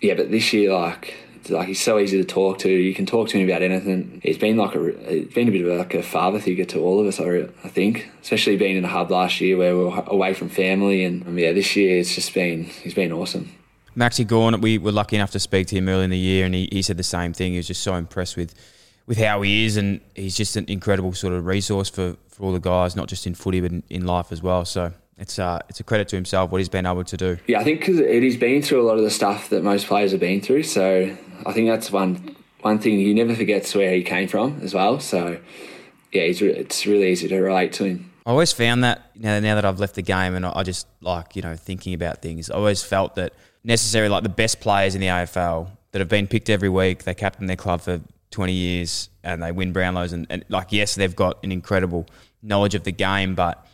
Yeah, 0.00 0.14
but 0.14 0.30
this 0.30 0.52
year, 0.52 0.72
like 0.72 1.14
like 1.50 1.68
he's 1.68 1.80
so 1.80 1.98
easy 1.98 2.16
to 2.16 2.24
talk 2.24 2.58
to. 2.60 2.70
You 2.70 2.94
can 2.94 3.06
talk 3.06 3.28
to 3.28 3.38
him 3.38 3.48
about 3.48 3.62
anything. 3.62 4.20
He's 4.24 4.38
been 4.38 4.56
like 4.56 4.74
a 4.74 4.84
it's 4.86 5.34
been 5.34 5.48
a 5.48 5.52
bit 5.52 5.66
of 5.66 5.78
like 5.78 5.94
a 5.94 6.02
father 6.02 6.40
figure 6.40 6.64
to 6.64 6.80
all 6.80 6.98
of 6.98 7.06
us. 7.06 7.20
I, 7.20 7.48
I 7.62 7.68
think, 7.68 8.10
especially 8.22 8.56
being 8.56 8.76
in 8.76 8.84
a 8.84 8.88
hub 8.88 9.10
last 9.10 9.40
year 9.40 9.56
where 9.56 9.76
we 9.76 9.84
were 9.84 10.02
away 10.06 10.32
from 10.34 10.48
family, 10.48 11.04
and 11.04 11.26
um, 11.26 11.38
yeah, 11.38 11.52
this 11.52 11.76
year 11.76 11.98
it's 11.98 12.14
just 12.14 12.32
been 12.34 12.64
he's 12.64 12.94
been 12.94 13.12
awesome. 13.12 13.52
Maxi 13.94 14.26
Gawn, 14.26 14.60
we 14.60 14.78
were 14.78 14.92
lucky 14.92 15.16
enough 15.16 15.30
to 15.30 15.38
speak 15.38 15.68
to 15.68 15.76
him 15.76 15.88
early 15.88 16.04
in 16.04 16.10
the 16.10 16.18
year, 16.18 16.44
and 16.44 16.54
he, 16.54 16.68
he 16.70 16.82
said 16.82 16.96
the 16.96 17.02
same 17.02 17.32
thing. 17.32 17.52
He 17.52 17.58
was 17.58 17.66
just 17.66 17.82
so 17.82 17.94
impressed 17.94 18.36
with 18.36 18.54
with 19.06 19.18
how 19.18 19.42
he 19.42 19.66
is, 19.66 19.76
and 19.76 20.00
he's 20.14 20.36
just 20.36 20.56
an 20.56 20.64
incredible 20.68 21.12
sort 21.12 21.34
of 21.34 21.44
resource 21.46 21.90
for, 21.90 22.16
for 22.28 22.44
all 22.44 22.52
the 22.52 22.58
guys, 22.58 22.96
not 22.96 23.08
just 23.08 23.26
in 23.26 23.34
footy 23.34 23.60
but 23.60 23.70
in, 23.70 23.82
in 23.90 24.06
life 24.06 24.32
as 24.32 24.42
well. 24.42 24.64
So 24.64 24.92
it's 25.18 25.38
uh, 25.38 25.60
it's 25.68 25.80
a 25.80 25.84
credit 25.84 26.08
to 26.08 26.16
himself 26.16 26.50
what 26.50 26.58
he's 26.58 26.68
been 26.68 26.86
able 26.86 27.04
to 27.04 27.16
do. 27.16 27.38
Yeah, 27.46 27.60
I 27.60 27.64
think 27.64 27.80
because 27.80 27.98
he's 27.98 28.36
been 28.36 28.62
through 28.62 28.82
a 28.82 28.86
lot 28.86 28.98
of 28.98 29.04
the 29.04 29.10
stuff 29.10 29.48
that 29.50 29.62
most 29.62 29.86
players 29.86 30.12
have 30.12 30.20
been 30.20 30.40
through, 30.40 30.64
so 30.64 31.16
I 31.46 31.52
think 31.52 31.68
that's 31.68 31.90
one 31.90 32.36
one 32.60 32.78
thing 32.78 32.98
he 32.98 33.14
never 33.14 33.34
forgets 33.34 33.74
where 33.74 33.92
he 33.92 34.02
came 34.02 34.28
from 34.28 34.60
as 34.62 34.74
well. 34.74 35.00
So 35.00 35.38
yeah, 36.12 36.24
he's 36.24 36.42
re- 36.42 36.50
it's 36.50 36.86
really 36.86 37.10
easy 37.10 37.28
to 37.28 37.40
relate 37.40 37.72
to 37.74 37.84
him. 37.84 38.12
I 38.26 38.30
always 38.30 38.52
found 38.52 38.84
that 38.84 39.10
you 39.14 39.22
know, 39.22 39.40
now 39.40 39.54
that 39.54 39.64
I've 39.64 39.80
left 39.80 39.94
the 39.94 40.02
game 40.02 40.34
and 40.34 40.44
I 40.44 40.62
just 40.62 40.86
like 41.00 41.36
you 41.36 41.42
know 41.42 41.56
thinking 41.56 41.94
about 41.94 42.20
things. 42.20 42.50
I 42.50 42.54
always 42.54 42.82
felt 42.82 43.14
that 43.14 43.32
necessarily 43.64 44.10
like 44.10 44.22
the 44.22 44.28
best 44.28 44.60
players 44.60 44.94
in 44.94 45.00
the 45.00 45.06
AFL 45.06 45.68
that 45.92 46.00
have 46.00 46.08
been 46.08 46.26
picked 46.26 46.50
every 46.50 46.68
week. 46.68 47.04
They 47.04 47.14
captain 47.14 47.46
their 47.46 47.56
club 47.56 47.80
for 47.80 48.00
20 48.32 48.52
years 48.52 49.08
and 49.22 49.42
they 49.42 49.50
win 49.50 49.72
Brownlows 49.72 50.12
and, 50.12 50.26
and 50.28 50.44
like 50.48 50.72
yes, 50.72 50.94
they've 50.94 51.16
got 51.16 51.42
an 51.42 51.52
incredible 51.52 52.06
knowledge 52.42 52.74
of 52.74 52.84
the 52.84 52.92
game, 52.92 53.34
but 53.34 53.66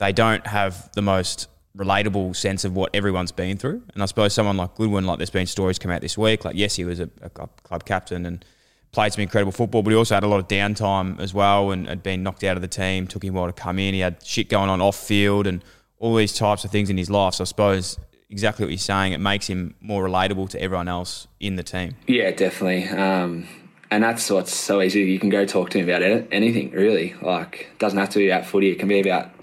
they 0.00 0.12
don't 0.12 0.46
have 0.46 0.90
the 0.94 1.02
most 1.02 1.48
relatable 1.76 2.34
sense 2.34 2.64
of 2.64 2.74
what 2.74 2.90
everyone's 2.94 3.30
been 3.30 3.56
through. 3.56 3.82
And 3.94 4.02
I 4.02 4.06
suppose 4.06 4.32
someone 4.32 4.56
like 4.56 4.74
Goodwin, 4.74 5.06
like 5.06 5.18
there's 5.18 5.30
been 5.30 5.46
stories 5.46 5.78
come 5.78 5.92
out 5.92 6.00
this 6.00 6.18
week, 6.18 6.44
like 6.44 6.56
yes, 6.56 6.74
he 6.74 6.84
was 6.84 6.98
a, 6.98 7.08
a 7.22 7.30
club 7.30 7.84
captain 7.84 8.26
and 8.26 8.44
played 8.92 9.12
some 9.12 9.22
incredible 9.22 9.52
football, 9.52 9.82
but 9.82 9.90
he 9.90 9.96
also 9.96 10.14
had 10.14 10.24
a 10.24 10.26
lot 10.26 10.40
of 10.40 10.48
downtime 10.48 11.20
as 11.20 11.32
well 11.32 11.70
and 11.70 11.86
had 11.86 12.02
been 12.02 12.24
knocked 12.24 12.42
out 12.42 12.56
of 12.56 12.62
the 12.62 12.68
team. 12.68 13.06
Took 13.06 13.22
him 13.22 13.36
a 13.36 13.38
while 13.38 13.46
to 13.46 13.52
come 13.52 13.78
in. 13.78 13.94
He 13.94 14.00
had 14.00 14.24
shit 14.24 14.48
going 14.48 14.68
on 14.68 14.80
off 14.80 14.96
field 14.96 15.46
and 15.46 15.62
all 15.98 16.16
these 16.16 16.34
types 16.34 16.64
of 16.64 16.72
things 16.72 16.90
in 16.90 16.98
his 16.98 17.10
life. 17.10 17.34
So 17.34 17.42
I 17.42 17.44
suppose 17.44 17.98
exactly 18.30 18.64
what 18.64 18.70
you're 18.70 18.78
saying, 18.78 19.12
it 19.12 19.20
makes 19.20 19.46
him 19.46 19.74
more 19.80 20.04
relatable 20.08 20.48
to 20.50 20.62
everyone 20.62 20.88
else 20.88 21.28
in 21.38 21.56
the 21.56 21.62
team. 21.62 21.94
Yeah, 22.06 22.30
definitely. 22.30 22.88
Um, 22.88 23.46
and 23.90 24.02
that's 24.02 24.30
what's 24.30 24.54
so 24.54 24.80
easy. 24.80 25.02
You 25.02 25.18
can 25.18 25.30
go 25.30 25.44
talk 25.44 25.70
to 25.70 25.78
him 25.78 25.88
about 25.88 26.02
anything, 26.32 26.70
really. 26.70 27.14
Like, 27.20 27.70
doesn't 27.78 27.98
have 27.98 28.10
to 28.10 28.18
be 28.18 28.30
about 28.30 28.46
footy. 28.46 28.70
It 28.70 28.78
can 28.78 28.88
be 28.88 29.00
about 29.00 29.39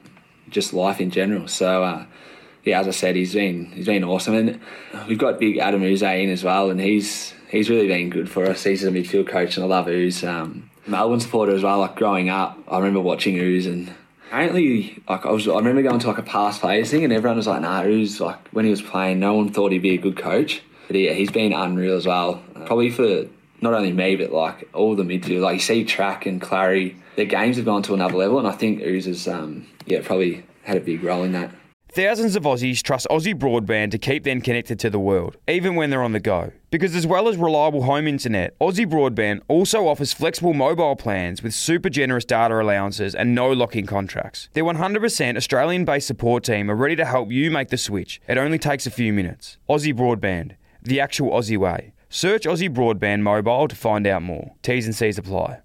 just 0.49 0.73
life 0.73 0.99
in 0.99 1.11
general. 1.11 1.47
So, 1.47 1.83
uh, 1.83 2.05
yeah, 2.63 2.79
as 2.79 2.87
I 2.87 2.91
said, 2.91 3.15
he's 3.15 3.33
been 3.33 3.65
he's 3.67 3.85
been 3.85 4.03
awesome, 4.03 4.35
and 4.35 4.59
we've 5.07 5.17
got 5.17 5.39
big 5.39 5.57
Adam 5.57 5.83
Yze 5.83 6.01
in 6.01 6.29
as 6.29 6.43
well, 6.43 6.69
and 6.69 6.79
he's 6.79 7.33
he's 7.49 7.69
really 7.69 7.87
been 7.87 8.09
good 8.09 8.29
for 8.29 8.45
us. 8.45 8.63
He's 8.63 8.83
a 8.83 8.91
midfield 8.91 9.27
coach, 9.27 9.55
and 9.57 9.63
I 9.63 9.67
love 9.67 9.87
Ooze. 9.87 10.23
Um, 10.23 10.69
Melbourne 10.85 11.19
supporter 11.19 11.53
as 11.53 11.63
well. 11.63 11.79
Like 11.79 11.95
growing 11.95 12.29
up, 12.29 12.57
I 12.67 12.77
remember 12.77 12.99
watching 12.99 13.37
Ooze, 13.37 13.65
and 13.65 13.93
apparently, 14.27 15.01
like 15.07 15.25
I 15.25 15.31
was, 15.31 15.47
I 15.47 15.55
remember 15.55 15.81
going 15.81 15.99
to 15.99 16.07
like 16.07 16.17
a 16.17 16.23
past 16.23 16.61
players 16.61 16.91
thing, 16.91 17.03
and 17.03 17.13
everyone 17.13 17.37
was 17.37 17.47
like, 17.47 17.61
"Nah, 17.61 17.83
Ooze." 17.83 18.19
Like 18.19 18.47
when 18.49 18.65
he 18.65 18.71
was 18.71 18.81
playing, 18.81 19.19
no 19.19 19.33
one 19.33 19.49
thought 19.49 19.71
he'd 19.71 19.81
be 19.81 19.93
a 19.93 19.97
good 19.97 20.17
coach, 20.17 20.61
but 20.87 20.97
yeah, 20.97 21.13
he's 21.13 21.31
been 21.31 21.53
unreal 21.53 21.95
as 21.95 22.05
well. 22.05 22.43
Probably 22.65 22.89
for 22.89 23.27
not 23.61 23.73
only 23.73 23.93
me, 23.93 24.15
but 24.15 24.31
like 24.31 24.69
all 24.73 24.95
the 24.95 25.03
midfield. 25.03 25.41
Like 25.41 25.55
you 25.55 25.59
see 25.59 25.83
Track 25.83 26.25
and 26.25 26.41
Clary, 26.41 26.97
their 27.17 27.25
games 27.25 27.57
have 27.57 27.65
gone 27.65 27.81
to 27.83 27.93
another 27.93 28.15
level, 28.15 28.39
and 28.39 28.47
I 28.47 28.51
think 28.51 28.81
Ooze 28.81 29.05
has, 29.05 29.27
um, 29.27 29.65
yeah, 29.85 29.99
probably 30.03 30.45
had 30.63 30.77
a 30.77 30.79
big 30.79 31.03
role 31.03 31.23
in 31.23 31.33
that. 31.33 31.51
Thousands 31.89 32.35
of 32.35 32.43
Aussies 32.43 32.83
trust 32.83 33.07
Aussie 33.09 33.33
Broadband 33.33 33.89
to 33.91 33.97
keep 33.97 34.23
them 34.23 34.39
connected 34.39 34.77
to 34.79 34.89
the 34.89 34.99
world, 34.99 35.37
even 35.47 35.75
when 35.75 35.89
they're 35.89 36.03
on 36.03 36.11
the 36.11 36.19
go. 36.19 36.51
Because 36.69 36.95
as 36.95 37.07
well 37.07 37.27
as 37.27 37.37
reliable 37.37 37.83
home 37.83 38.07
internet, 38.07 38.57
Aussie 38.59 38.85
Broadband 38.85 39.41
also 39.47 39.87
offers 39.87 40.13
flexible 40.13 40.53
mobile 40.53 40.95
plans 40.95 41.41
with 41.41 41.55
super 41.55 41.89
generous 41.89 42.25
data 42.25 42.61
allowances 42.61 43.15
and 43.15 43.33
no 43.33 43.51
lock-in 43.51 43.87
contracts. 43.87 44.49
Their 44.53 44.65
100% 44.65 45.37
Australian-based 45.37 46.05
support 46.05 46.43
team 46.43 46.69
are 46.69 46.75
ready 46.75 46.97
to 46.97 47.05
help 47.05 47.31
you 47.31 47.49
make 47.49 47.69
the 47.69 47.77
switch. 47.77 48.21
It 48.27 48.37
only 48.37 48.59
takes 48.59 48.85
a 48.85 48.91
few 48.91 49.11
minutes. 49.11 49.57
Aussie 49.67 49.95
Broadband, 49.95 50.55
the 50.83 50.99
actual 50.99 51.31
Aussie 51.31 51.57
way. 51.57 51.93
Search 52.09 52.43
Aussie 52.43 52.71
Broadband 52.71 53.21
Mobile 53.21 53.67
to 53.69 53.75
find 53.75 54.05
out 54.05 54.21
more. 54.21 54.53
T's 54.61 54.85
and 54.85 54.95
C's 54.95 55.17
apply. 55.17 55.61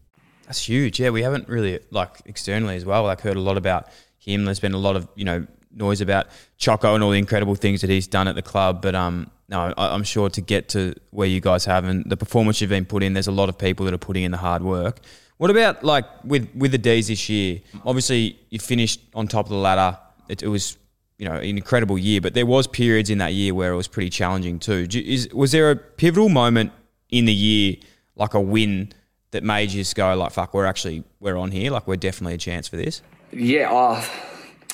That's 0.52 0.68
huge. 0.68 1.00
Yeah, 1.00 1.08
we 1.08 1.22
haven't 1.22 1.48
really 1.48 1.80
like 1.90 2.20
externally 2.26 2.76
as 2.76 2.84
well. 2.84 3.04
Like 3.04 3.22
heard 3.22 3.38
a 3.38 3.40
lot 3.40 3.56
about 3.56 3.88
him. 4.18 4.44
There's 4.44 4.60
been 4.60 4.74
a 4.74 4.78
lot 4.78 4.96
of 4.96 5.08
you 5.14 5.24
know 5.24 5.46
noise 5.74 6.02
about 6.02 6.26
Choco 6.58 6.94
and 6.94 7.02
all 7.02 7.08
the 7.08 7.18
incredible 7.18 7.54
things 7.54 7.80
that 7.80 7.88
he's 7.88 8.06
done 8.06 8.28
at 8.28 8.34
the 8.34 8.42
club. 8.42 8.82
But 8.82 8.94
um, 8.94 9.30
no, 9.48 9.72
I, 9.78 9.94
am 9.94 10.04
sure 10.04 10.28
to 10.28 10.42
get 10.42 10.68
to 10.68 10.94
where 11.08 11.26
you 11.26 11.40
guys 11.40 11.64
have 11.64 11.86
and 11.86 12.04
the 12.04 12.18
performance 12.18 12.60
you've 12.60 12.68
been 12.68 12.84
put 12.84 13.02
in, 13.02 13.14
there's 13.14 13.28
a 13.28 13.32
lot 13.32 13.48
of 13.48 13.56
people 13.56 13.86
that 13.86 13.94
are 13.94 14.04
putting 14.08 14.24
in 14.24 14.30
the 14.30 14.36
hard 14.36 14.62
work. 14.62 15.00
What 15.38 15.50
about 15.50 15.82
like 15.82 16.04
with 16.22 16.50
with 16.54 16.72
the 16.72 16.76
D's 16.76 17.08
this 17.08 17.30
year? 17.30 17.62
Obviously, 17.86 18.38
you 18.50 18.58
finished 18.58 19.00
on 19.14 19.28
top 19.28 19.46
of 19.46 19.50
the 19.52 19.56
ladder. 19.56 19.96
It, 20.28 20.42
it 20.42 20.48
was 20.48 20.76
you 21.16 21.26
know, 21.26 21.36
an 21.36 21.56
incredible 21.56 21.96
year, 21.96 22.20
but 22.20 22.34
there 22.34 22.44
was 22.44 22.66
periods 22.66 23.08
in 23.08 23.16
that 23.18 23.32
year 23.32 23.54
where 23.54 23.72
it 23.72 23.76
was 23.76 23.88
pretty 23.88 24.10
challenging 24.10 24.58
too. 24.58 24.86
Is, 24.92 25.32
was 25.32 25.52
there 25.52 25.70
a 25.70 25.76
pivotal 25.76 26.28
moment 26.28 26.72
in 27.08 27.24
the 27.24 27.32
year, 27.32 27.76
like 28.16 28.34
a 28.34 28.40
win, 28.40 28.92
that 29.32 29.42
made 29.42 29.72
you 29.72 29.80
just 29.80 29.96
go 29.96 30.14
like, 30.14 30.32
"Fuck, 30.32 30.54
we're 30.54 30.66
actually 30.66 31.04
we're 31.20 31.36
on 31.36 31.50
here. 31.50 31.70
Like, 31.70 31.86
we're 31.86 31.96
definitely 31.96 32.34
a 32.34 32.38
chance 32.38 32.68
for 32.68 32.76
this." 32.76 33.02
Yeah, 33.32 33.68
oh, 33.70 34.08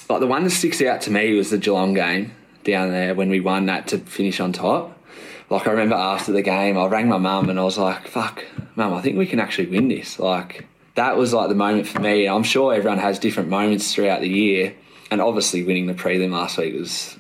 like 0.09 0.21
the 0.21 0.27
one 0.27 0.45
that 0.45 0.51
sticks 0.51 0.83
out 0.83 1.01
to 1.03 1.11
me 1.11 1.35
was 1.35 1.51
the 1.51 1.59
Geelong 1.59 1.95
game 1.95 2.33
down 2.65 2.91
there 2.91 3.15
when 3.15 3.31
we 3.31 3.41
won 3.41 3.67
that 3.67 3.89
to 3.89 3.99
finish 3.99 4.41
on 4.41 4.53
top. 4.53 4.95
Like 5.51 5.67
I 5.67 5.71
remember 5.71 5.95
after 5.95 6.33
the 6.33 6.43
game, 6.43 6.77
I 6.77 6.87
rang 6.87 7.09
my 7.09 7.19
mum 7.19 7.49
and 7.49 7.59
I 7.59 7.65
was 7.65 7.79
like, 7.79 8.07
"Fuck, 8.07 8.45
mum, 8.77 8.93
I 8.93 9.01
think 9.01 9.17
we 9.17 9.27
can 9.27 9.41
actually 9.41 9.69
win 9.69 9.89
this." 9.89 10.19
Like 10.19 10.67
that 10.95 11.17
was 11.17 11.33
like 11.33 11.49
the 11.49 11.55
moment 11.55 11.87
for 11.87 12.01
me. 12.01 12.29
I'm 12.29 12.43
sure 12.43 12.75
everyone 12.75 12.99
has 12.99 13.19
different 13.19 13.49
moments 13.49 13.95
throughout 13.95 14.21
the 14.21 14.29
year 14.29 14.75
and 15.11 15.21
obviously 15.21 15.63
winning 15.63 15.87
the 15.87 15.95
prelim 15.95 16.33
last 16.33 16.59
week 16.59 16.75
was 16.75 17.18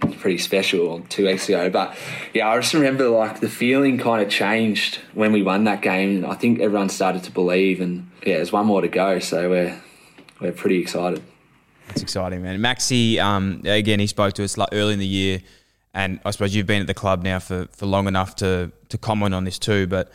pretty 0.00 0.38
special 0.38 1.00
two 1.08 1.26
weeks 1.26 1.48
ago. 1.48 1.70
But 1.70 1.96
yeah, 2.34 2.48
I 2.48 2.56
just 2.58 2.74
remember 2.74 3.08
like 3.08 3.40
the 3.40 3.48
feeling 3.48 3.98
kind 3.98 4.22
of 4.22 4.28
changed 4.28 4.96
when 5.14 5.32
we 5.32 5.42
won 5.42 5.64
that 5.64 5.82
game. 5.82 6.24
I 6.24 6.34
think 6.34 6.60
everyone 6.60 6.88
started 6.88 7.24
to 7.24 7.30
believe, 7.30 7.80
and 7.80 8.10
yeah, 8.24 8.36
there's 8.36 8.52
one 8.52 8.66
more 8.66 8.80
to 8.80 8.88
go, 8.88 9.18
so 9.18 9.50
we're 9.50 9.80
we're 10.40 10.52
pretty 10.52 10.78
excited. 10.78 11.22
It's 11.90 12.02
exciting, 12.02 12.42
man. 12.42 12.60
Maxi, 12.60 13.18
um, 13.18 13.62
again, 13.64 13.98
he 13.98 14.06
spoke 14.06 14.34
to 14.34 14.44
us 14.44 14.56
like 14.56 14.68
early 14.72 14.92
in 14.92 14.98
the 14.98 15.06
year, 15.06 15.40
and 15.92 16.20
I 16.24 16.30
suppose 16.30 16.54
you've 16.54 16.66
been 16.66 16.80
at 16.80 16.86
the 16.86 16.94
club 16.94 17.22
now 17.22 17.38
for, 17.38 17.66
for 17.72 17.86
long 17.86 18.06
enough 18.06 18.36
to 18.36 18.72
to 18.88 18.98
comment 18.98 19.34
on 19.34 19.44
this 19.44 19.58
too. 19.58 19.86
But 19.86 20.12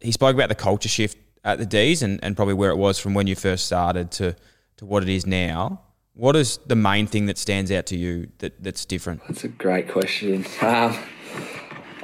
he 0.00 0.12
spoke 0.12 0.34
about 0.34 0.48
the 0.48 0.54
culture 0.54 0.88
shift 0.88 1.16
at 1.44 1.58
the 1.58 1.66
D's 1.66 2.02
and, 2.02 2.22
and 2.22 2.36
probably 2.36 2.54
where 2.54 2.70
it 2.70 2.76
was 2.76 2.98
from 2.98 3.14
when 3.14 3.26
you 3.26 3.34
first 3.34 3.66
started 3.66 4.10
to 4.12 4.36
to 4.78 4.86
what 4.86 5.02
it 5.02 5.08
is 5.08 5.26
now. 5.26 5.80
What 6.14 6.36
is 6.36 6.58
the 6.66 6.76
main 6.76 7.06
thing 7.06 7.26
that 7.26 7.38
stands 7.38 7.72
out 7.72 7.86
to 7.86 7.96
you 7.96 8.28
that, 8.38 8.62
that's 8.62 8.84
different? 8.84 9.22
That's 9.28 9.44
a 9.44 9.48
great 9.48 9.88
question. 9.88 10.44
Um, 10.60 10.98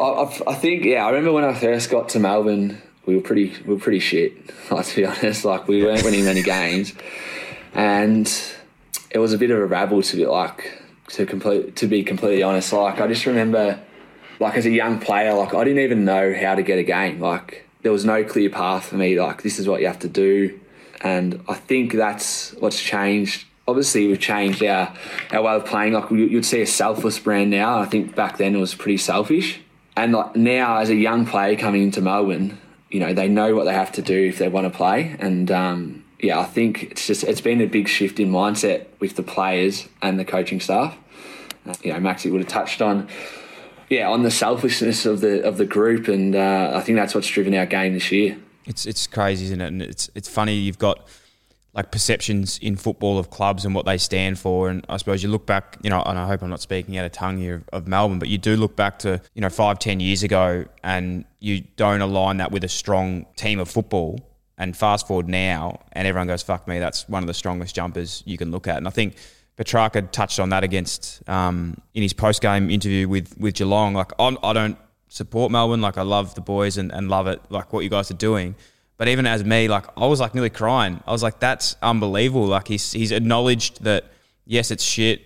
I, 0.00 0.42
I, 0.46 0.54
think 0.54 0.84
yeah, 0.84 1.04
I 1.04 1.10
remember 1.10 1.32
when 1.32 1.44
I 1.44 1.52
first 1.52 1.90
got 1.90 2.08
to 2.10 2.18
Melbourne, 2.18 2.80
we 3.04 3.16
were 3.16 3.20
pretty 3.20 3.52
we 3.66 3.74
were 3.74 3.80
pretty 3.80 4.00
shit. 4.00 4.32
Like 4.70 4.84
to 4.86 4.96
be 4.96 5.06
honest, 5.06 5.46
like 5.46 5.66
we 5.66 5.82
weren't 5.82 6.04
winning 6.04 6.24
many 6.24 6.42
games, 6.42 6.92
and 7.72 8.30
it 9.10 9.18
was 9.18 9.32
a 9.32 9.38
bit 9.38 9.50
of 9.50 9.58
a 9.58 9.64
rabble 9.64 10.02
to 10.02 10.16
be 10.16 10.26
like 10.26 10.82
to 11.08 11.24
complete 11.24 11.76
to 11.76 11.86
be 11.86 12.02
completely 12.02 12.42
honest. 12.42 12.72
Like 12.72 13.00
I 13.00 13.06
just 13.06 13.24
remember, 13.24 13.80
like 14.38 14.54
as 14.54 14.66
a 14.66 14.70
young 14.70 15.00
player, 15.00 15.32
like 15.32 15.54
I 15.54 15.64
didn't 15.64 15.82
even 15.82 16.04
know 16.04 16.34
how 16.34 16.54
to 16.54 16.62
get 16.62 16.78
a 16.78 16.82
game. 16.82 17.18
Like 17.18 17.66
there 17.82 17.92
was 17.92 18.04
no 18.04 18.24
clear 18.24 18.50
path 18.50 18.86
for 18.86 18.96
me. 18.96 19.18
Like 19.18 19.42
this 19.42 19.58
is 19.58 19.66
what 19.66 19.80
you 19.80 19.86
have 19.86 20.00
to 20.00 20.08
do, 20.08 20.60
and 21.00 21.42
I 21.48 21.54
think 21.54 21.94
that's 21.94 22.52
what's 22.54 22.82
changed 22.82 23.47
obviously 23.68 24.08
we've 24.08 24.18
changed 24.18 24.62
our 24.64 24.92
our 25.30 25.42
way 25.42 25.54
of 25.54 25.64
playing. 25.64 25.92
Like 25.92 26.10
you'd 26.10 26.44
see 26.44 26.62
a 26.62 26.66
selfless 26.66 27.18
brand 27.18 27.50
now. 27.50 27.78
I 27.78 27.84
think 27.84 28.16
back 28.16 28.38
then 28.38 28.56
it 28.56 28.58
was 28.58 28.74
pretty 28.74 28.98
selfish. 28.98 29.60
And 29.96 30.12
like 30.12 30.34
now, 30.34 30.78
as 30.78 30.90
a 30.90 30.94
young 30.96 31.26
player 31.26 31.56
coming 31.56 31.82
into 31.82 32.00
Melbourne, 32.00 32.58
you 32.90 32.98
know 32.98 33.12
they 33.12 33.28
know 33.28 33.54
what 33.54 33.64
they 33.64 33.74
have 33.74 33.92
to 33.92 34.02
do 34.02 34.26
if 34.26 34.38
they 34.38 34.48
want 34.48 34.70
to 34.70 34.76
play. 34.76 35.14
And 35.20 35.50
um, 35.50 36.04
yeah, 36.18 36.40
I 36.40 36.44
think 36.44 36.84
it's 36.84 37.06
just 37.06 37.22
it's 37.22 37.40
been 37.40 37.60
a 37.60 37.66
big 37.66 37.86
shift 37.86 38.18
in 38.18 38.30
mindset 38.30 38.86
with 38.98 39.14
the 39.14 39.22
players 39.22 39.86
and 40.02 40.18
the 40.18 40.24
coaching 40.24 40.58
staff. 40.58 40.96
Uh, 41.66 41.74
you 41.82 41.92
know, 41.92 42.00
Maxi 42.00 42.32
would 42.32 42.40
have 42.40 42.48
touched 42.48 42.80
on 42.80 43.08
yeah, 43.90 44.08
on 44.08 44.22
the 44.22 44.30
selfishness 44.30 45.06
of 45.06 45.20
the 45.20 45.42
of 45.46 45.56
the 45.56 45.64
group, 45.64 46.08
and 46.08 46.34
uh, 46.34 46.72
I 46.74 46.80
think 46.80 46.96
that's 46.96 47.14
what's 47.14 47.28
driven 47.28 47.54
our 47.54 47.66
game 47.66 47.94
this 47.94 48.12
year. 48.12 48.38
It's 48.66 48.86
it's 48.86 49.06
crazy, 49.06 49.46
isn't 49.46 49.60
it? 49.60 49.68
And 49.68 49.82
it's 49.82 50.10
it's 50.14 50.28
funny 50.28 50.54
you've 50.54 50.78
got 50.78 51.08
like 51.78 51.92
perceptions 51.92 52.58
in 52.58 52.74
football 52.74 53.20
of 53.20 53.30
clubs 53.30 53.64
and 53.64 53.72
what 53.72 53.86
they 53.86 53.96
stand 53.96 54.36
for. 54.36 54.68
And 54.68 54.84
I 54.88 54.96
suppose 54.96 55.22
you 55.22 55.28
look 55.28 55.46
back, 55.46 55.78
you 55.80 55.90
know, 55.90 56.02
and 56.02 56.18
I 56.18 56.26
hope 56.26 56.42
I'm 56.42 56.50
not 56.50 56.60
speaking 56.60 56.98
out 56.98 57.06
of 57.06 57.12
tongue 57.12 57.38
here 57.38 57.62
of, 57.72 57.86
Melbourne, 57.86 58.18
but 58.18 58.26
you 58.26 58.36
do 58.36 58.56
look 58.56 58.74
back 58.74 58.98
to, 59.00 59.20
you 59.32 59.40
know, 59.40 59.48
five, 59.48 59.78
ten 59.78 60.00
years 60.00 60.24
ago 60.24 60.64
and 60.82 61.24
you 61.38 61.60
don't 61.76 62.00
align 62.00 62.38
that 62.38 62.50
with 62.50 62.64
a 62.64 62.68
strong 62.68 63.26
team 63.36 63.60
of 63.60 63.70
football. 63.70 64.18
And 64.56 64.76
fast 64.76 65.06
forward 65.06 65.28
now, 65.28 65.78
and 65.92 66.08
everyone 66.08 66.26
goes, 66.26 66.42
fuck 66.42 66.66
me, 66.66 66.80
that's 66.80 67.08
one 67.08 67.22
of 67.22 67.28
the 67.28 67.34
strongest 67.34 67.76
jumpers 67.76 68.24
you 68.26 68.36
can 68.36 68.50
look 68.50 68.66
at. 68.66 68.76
And 68.78 68.88
I 68.88 68.90
think 68.90 69.14
Petracca 69.56 70.10
touched 70.10 70.40
on 70.40 70.48
that 70.48 70.64
against 70.64 71.22
um, 71.28 71.80
in 71.94 72.02
his 72.02 72.12
post 72.12 72.42
game 72.42 72.70
interview 72.70 73.08
with, 73.08 73.38
with 73.38 73.54
Geelong. 73.54 73.94
Like, 73.94 74.10
I'm, 74.18 74.36
I 74.42 74.52
don't 74.52 74.76
support 75.06 75.52
Melbourne. 75.52 75.80
Like, 75.80 75.96
I 75.96 76.02
love 76.02 76.34
the 76.34 76.40
boys 76.40 76.76
and, 76.76 76.90
and 76.90 77.08
love 77.08 77.28
it, 77.28 77.40
like 77.50 77.72
what 77.72 77.84
you 77.84 77.88
guys 77.88 78.10
are 78.10 78.14
doing. 78.14 78.56
But 78.98 79.08
even 79.08 79.26
as 79.26 79.44
me, 79.44 79.68
like 79.68 79.86
I 79.96 80.06
was 80.06 80.20
like 80.20 80.34
nearly 80.34 80.50
crying. 80.50 81.00
I 81.06 81.12
was 81.12 81.22
like, 81.22 81.38
that's 81.38 81.76
unbelievable. 81.80 82.46
Like 82.46 82.68
he's 82.68 82.92
he's 82.92 83.12
acknowledged 83.12 83.84
that 83.84 84.04
yes, 84.44 84.70
it's 84.70 84.84
shit. 84.84 85.22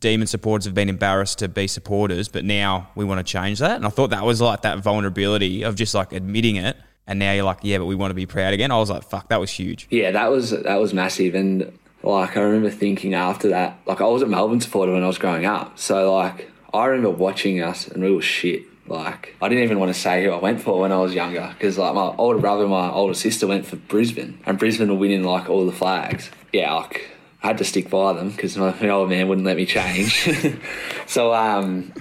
Demon 0.00 0.26
supporters 0.26 0.64
have 0.64 0.74
been 0.74 0.88
embarrassed 0.88 1.38
to 1.40 1.48
be 1.48 1.66
supporters, 1.66 2.28
but 2.28 2.44
now 2.44 2.88
we 2.94 3.04
want 3.04 3.24
to 3.24 3.30
change 3.30 3.58
that. 3.58 3.76
And 3.76 3.84
I 3.84 3.90
thought 3.90 4.10
that 4.10 4.24
was 4.24 4.40
like 4.40 4.62
that 4.62 4.78
vulnerability 4.78 5.62
of 5.62 5.74
just 5.74 5.94
like 5.94 6.12
admitting 6.12 6.56
it. 6.56 6.76
And 7.06 7.18
now 7.18 7.32
you're 7.32 7.44
like, 7.44 7.58
yeah, 7.62 7.78
but 7.78 7.86
we 7.86 7.96
want 7.96 8.12
to 8.12 8.14
be 8.14 8.26
proud 8.26 8.54
again. 8.54 8.70
I 8.70 8.78
was 8.78 8.88
like, 8.88 9.02
fuck, 9.02 9.28
that 9.28 9.40
was 9.40 9.50
huge. 9.50 9.88
Yeah, 9.90 10.12
that 10.12 10.30
was 10.30 10.50
that 10.50 10.76
was 10.76 10.94
massive. 10.94 11.34
And 11.34 11.78
like 12.02 12.36
I 12.36 12.40
remember 12.40 12.70
thinking 12.70 13.12
after 13.12 13.48
that, 13.48 13.78
like 13.86 14.00
I 14.00 14.06
was 14.06 14.22
a 14.22 14.26
Melbourne 14.26 14.60
supporter 14.60 14.92
when 14.92 15.04
I 15.04 15.06
was 15.06 15.18
growing 15.18 15.44
up. 15.44 15.78
So 15.78 16.14
like 16.14 16.50
I 16.72 16.86
remember 16.86 17.10
watching 17.10 17.60
us 17.60 17.88
and 17.88 18.02
we 18.02 18.10
were 18.10 18.22
shit. 18.22 18.62
Like 18.86 19.36
I 19.40 19.48
didn't 19.48 19.64
even 19.64 19.78
want 19.78 19.94
to 19.94 19.98
say 19.98 20.24
who 20.24 20.32
I 20.32 20.38
went 20.38 20.60
for 20.60 20.80
when 20.80 20.92
I 20.92 20.98
was 20.98 21.14
younger 21.14 21.54
because 21.56 21.78
like 21.78 21.94
my 21.94 22.14
older 22.18 22.38
brother 22.38 22.62
and 22.62 22.70
my 22.70 22.90
older 22.90 23.14
sister 23.14 23.46
went 23.46 23.66
for 23.66 23.76
Brisbane 23.76 24.38
and 24.44 24.58
Brisbane 24.58 24.88
were 24.88 24.96
winning 24.98 25.22
like 25.22 25.48
all 25.48 25.64
the 25.66 25.72
flags. 25.72 26.30
Yeah, 26.52 26.74
like 26.74 27.08
I 27.42 27.48
had 27.48 27.58
to 27.58 27.64
stick 27.64 27.90
by 27.90 28.12
them 28.12 28.30
because 28.30 28.56
my, 28.56 28.74
my 28.80 28.88
old 28.88 29.08
man 29.08 29.28
wouldn't 29.28 29.46
let 29.46 29.56
me 29.56 29.66
change. 29.66 30.28
so 31.06 31.32
um, 31.32 31.92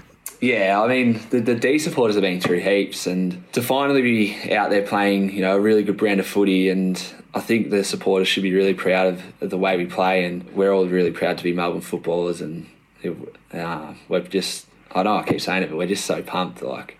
yeah, 0.41 0.81
I 0.81 0.87
mean 0.87 1.21
the 1.29 1.39
the 1.39 1.55
D 1.55 1.77
supporters 1.77 2.15
have 2.15 2.23
been 2.23 2.41
through 2.41 2.61
heaps, 2.61 3.05
and 3.05 3.43
to 3.53 3.61
finally 3.61 4.01
be 4.01 4.51
out 4.51 4.71
there 4.71 4.81
playing, 4.81 5.31
you 5.31 5.41
know, 5.41 5.55
a 5.55 5.59
really 5.59 5.83
good 5.83 5.97
brand 5.97 6.19
of 6.19 6.25
footy, 6.25 6.69
and 6.69 6.97
I 7.35 7.41
think 7.41 7.69
the 7.69 7.83
supporters 7.83 8.27
should 8.27 8.43
be 8.43 8.53
really 8.53 8.73
proud 8.73 9.07
of, 9.13 9.23
of 9.41 9.49
the 9.51 9.57
way 9.57 9.77
we 9.77 9.85
play, 9.85 10.25
and 10.25 10.49
we're 10.53 10.73
all 10.73 10.87
really 10.87 11.11
proud 11.11 11.37
to 11.37 11.43
be 11.43 11.53
Melbourne 11.53 11.81
footballers, 11.81 12.41
and 12.41 12.67
uh, 13.53 13.93
we're 14.09 14.21
just 14.21 14.65
I 14.95 15.03
know 15.03 15.17
I 15.17 15.23
keep 15.23 15.41
saying 15.41 15.63
it, 15.63 15.69
but 15.69 15.77
we're 15.77 15.87
just 15.87 16.05
so 16.05 16.21
pumped. 16.21 16.61
Like 16.61 16.97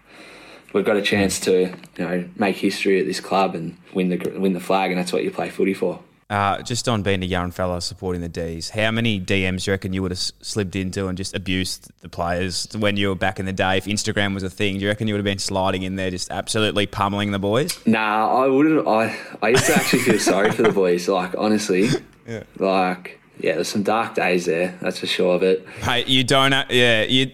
we've 0.74 0.86
got 0.86 0.98
a 0.98 1.02
chance 1.02 1.40
to 1.42 1.74
you 1.98 2.04
know 2.06 2.30
make 2.36 2.56
history 2.56 3.00
at 3.00 3.06
this 3.06 3.20
club 3.20 3.56
and 3.56 3.78
win 3.94 4.10
the 4.10 4.18
win 4.40 4.54
the 4.54 4.60
flag, 4.60 4.92
and 4.92 5.00
that's 5.00 5.14
what 5.14 5.24
you 5.24 5.32
play 5.32 5.50
footy 5.50 5.74
for. 5.74 6.00
Uh, 6.32 6.62
just 6.62 6.88
on 6.88 7.04
being 7.04 7.22
a 7.24 7.26
young 7.26 7.52
fella 7.52 7.82
supporting 7.82 8.22
the 8.22 8.30
D's, 8.30 8.70
how 8.70 8.90
many 8.90 9.20
DMs 9.20 9.66
do 9.66 9.72
you 9.72 9.74
reckon 9.74 9.92
you 9.92 10.02
would 10.02 10.12
have 10.12 10.18
slipped 10.18 10.78
into 10.78 11.10
and 11.10 11.18
just 11.18 11.36
abused 11.36 11.92
the 12.00 12.08
players 12.08 12.70
when 12.78 12.96
you 12.96 13.10
were 13.10 13.16
back 13.16 13.38
in 13.38 13.46
the 13.46 13.52
day? 13.52 13.76
If 13.76 13.84
Instagram 13.84 14.34
was 14.34 14.42
a 14.42 14.50
thing, 14.50 14.76
do 14.76 14.84
you 14.84 14.88
reckon 14.88 15.10
you 15.10 15.14
would 15.14 15.20
have 15.20 15.26
been 15.26 15.40
sliding 15.40 15.84
in 15.84 15.98
there 15.98 16.10
just 16.10 16.32
absolutely 16.32 16.86
pummeling 16.86 17.32
the 17.32 17.40
boys? 17.40 17.86
Nah, 17.86 18.44
I 18.44 18.48
wouldn't. 18.48 18.88
I 18.88 19.14
I 19.42 19.50
used 19.50 19.66
to 19.66 19.76
actually 19.76 20.04
feel 20.04 20.20
sorry 20.20 20.52
for 20.52 20.62
the 20.62 20.72
boys. 20.72 21.10
Like 21.10 21.36
honestly, 21.38 21.90
yeah. 22.26 22.44
like 22.60 23.20
yeah, 23.42 23.56
there's 23.56 23.68
some 23.68 23.84
dark 23.84 24.16
days 24.16 24.46
there. 24.46 24.78
That's 24.82 25.00
for 25.00 25.08
sure. 25.08 25.38
But 25.38 25.66
hey, 25.82 26.06
you 26.06 26.24
don't. 26.24 26.54
Yeah, 26.70 27.04
you 27.04 27.30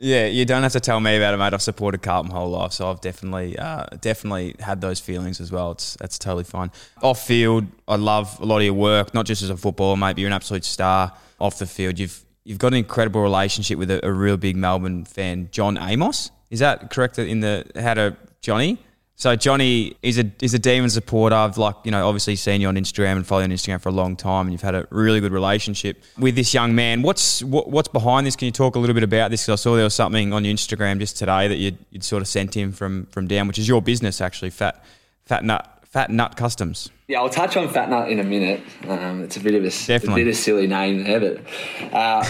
yeah, 0.00 0.26
you 0.26 0.46
don't 0.46 0.62
have 0.62 0.72
to 0.72 0.80
tell 0.80 0.98
me 0.98 1.16
about 1.16 1.34
it, 1.34 1.36
mate. 1.36 1.52
I've 1.52 1.60
supported 1.60 2.02
Carlton 2.02 2.32
my 2.32 2.38
whole 2.38 2.50
life, 2.50 2.72
so 2.72 2.90
I've 2.90 3.02
definitely, 3.02 3.58
uh, 3.58 3.84
definitely 4.00 4.56
had 4.58 4.80
those 4.80 4.98
feelings 4.98 5.40
as 5.40 5.52
well. 5.52 5.72
It's 5.72 5.96
that's 5.96 6.18
totally 6.18 6.44
fine. 6.44 6.70
Off 7.02 7.26
field, 7.26 7.66
I 7.86 7.96
love 7.96 8.40
a 8.40 8.46
lot 8.46 8.58
of 8.58 8.62
your 8.64 8.74
work, 8.74 9.12
not 9.12 9.26
just 9.26 9.42
as 9.42 9.50
a 9.50 9.56
footballer, 9.56 9.96
mate. 9.96 10.14
But 10.14 10.18
you're 10.18 10.28
an 10.28 10.32
absolute 10.32 10.64
star. 10.64 11.12
Off 11.38 11.58
the 11.58 11.66
field, 11.66 11.98
you've 11.98 12.24
you've 12.44 12.58
got 12.58 12.68
an 12.68 12.78
incredible 12.78 13.22
relationship 13.22 13.78
with 13.78 13.90
a, 13.90 14.04
a 14.04 14.12
real 14.12 14.36
big 14.38 14.56
Melbourne 14.56 15.04
fan, 15.04 15.48
John 15.52 15.76
Amos. 15.76 16.30
Is 16.50 16.60
that 16.60 16.90
correct? 16.90 17.18
In 17.18 17.40
the 17.40 17.70
how 17.76 17.94
to 17.94 18.16
Johnny? 18.40 18.78
So 19.20 19.36
Johnny 19.36 19.98
is 20.02 20.18
a 20.18 20.32
is 20.40 20.54
a 20.54 20.58
demon 20.58 20.88
supporter. 20.88 21.36
I've 21.36 21.58
like 21.58 21.74
you 21.84 21.90
know 21.90 22.08
obviously 22.08 22.36
seen 22.36 22.62
you 22.62 22.68
on 22.68 22.76
Instagram 22.76 23.16
and 23.16 23.26
followed 23.26 23.42
you 23.42 23.44
on 23.44 23.50
Instagram 23.50 23.78
for 23.78 23.90
a 23.90 23.92
long 23.92 24.16
time, 24.16 24.46
and 24.46 24.52
you've 24.52 24.62
had 24.62 24.74
a 24.74 24.88
really 24.88 25.20
good 25.20 25.30
relationship 25.30 26.02
with 26.18 26.36
this 26.36 26.54
young 26.54 26.74
man. 26.74 27.02
What's 27.02 27.44
what, 27.44 27.68
what's 27.68 27.88
behind 27.88 28.26
this? 28.26 28.34
Can 28.34 28.46
you 28.46 28.52
talk 28.52 28.76
a 28.76 28.78
little 28.78 28.94
bit 28.94 29.02
about 29.02 29.30
this? 29.30 29.42
Because 29.42 29.60
I 29.60 29.62
saw 29.62 29.74
there 29.74 29.84
was 29.84 29.92
something 29.92 30.32
on 30.32 30.46
your 30.46 30.54
Instagram 30.54 31.00
just 31.00 31.18
today 31.18 31.48
that 31.48 31.58
you'd, 31.58 31.76
you'd 31.90 32.02
sort 32.02 32.22
of 32.22 32.28
sent 32.28 32.56
him 32.56 32.72
from 32.72 33.04
from 33.10 33.26
down, 33.26 33.46
which 33.46 33.58
is 33.58 33.68
your 33.68 33.82
business 33.82 34.22
actually, 34.22 34.48
Fat 34.48 34.82
Fat 35.26 35.44
Nut 35.44 35.68
Fat 35.84 36.08
Nut 36.08 36.34
Customs. 36.38 36.88
Yeah, 37.06 37.20
I'll 37.20 37.28
touch 37.28 37.58
on 37.58 37.68
Fat 37.68 37.90
Nut 37.90 38.10
in 38.10 38.20
a 38.20 38.24
minute. 38.24 38.62
Um, 38.88 39.24
it's 39.24 39.36
a 39.36 39.40
bit 39.40 39.54
of 39.54 39.64
a, 39.64 39.94
a, 39.96 40.14
bit 40.14 40.28
of 40.28 40.34
silly 40.34 40.66
name 40.66 41.04
there, 41.04 41.20
but 41.20 41.92
uh, 41.92 42.24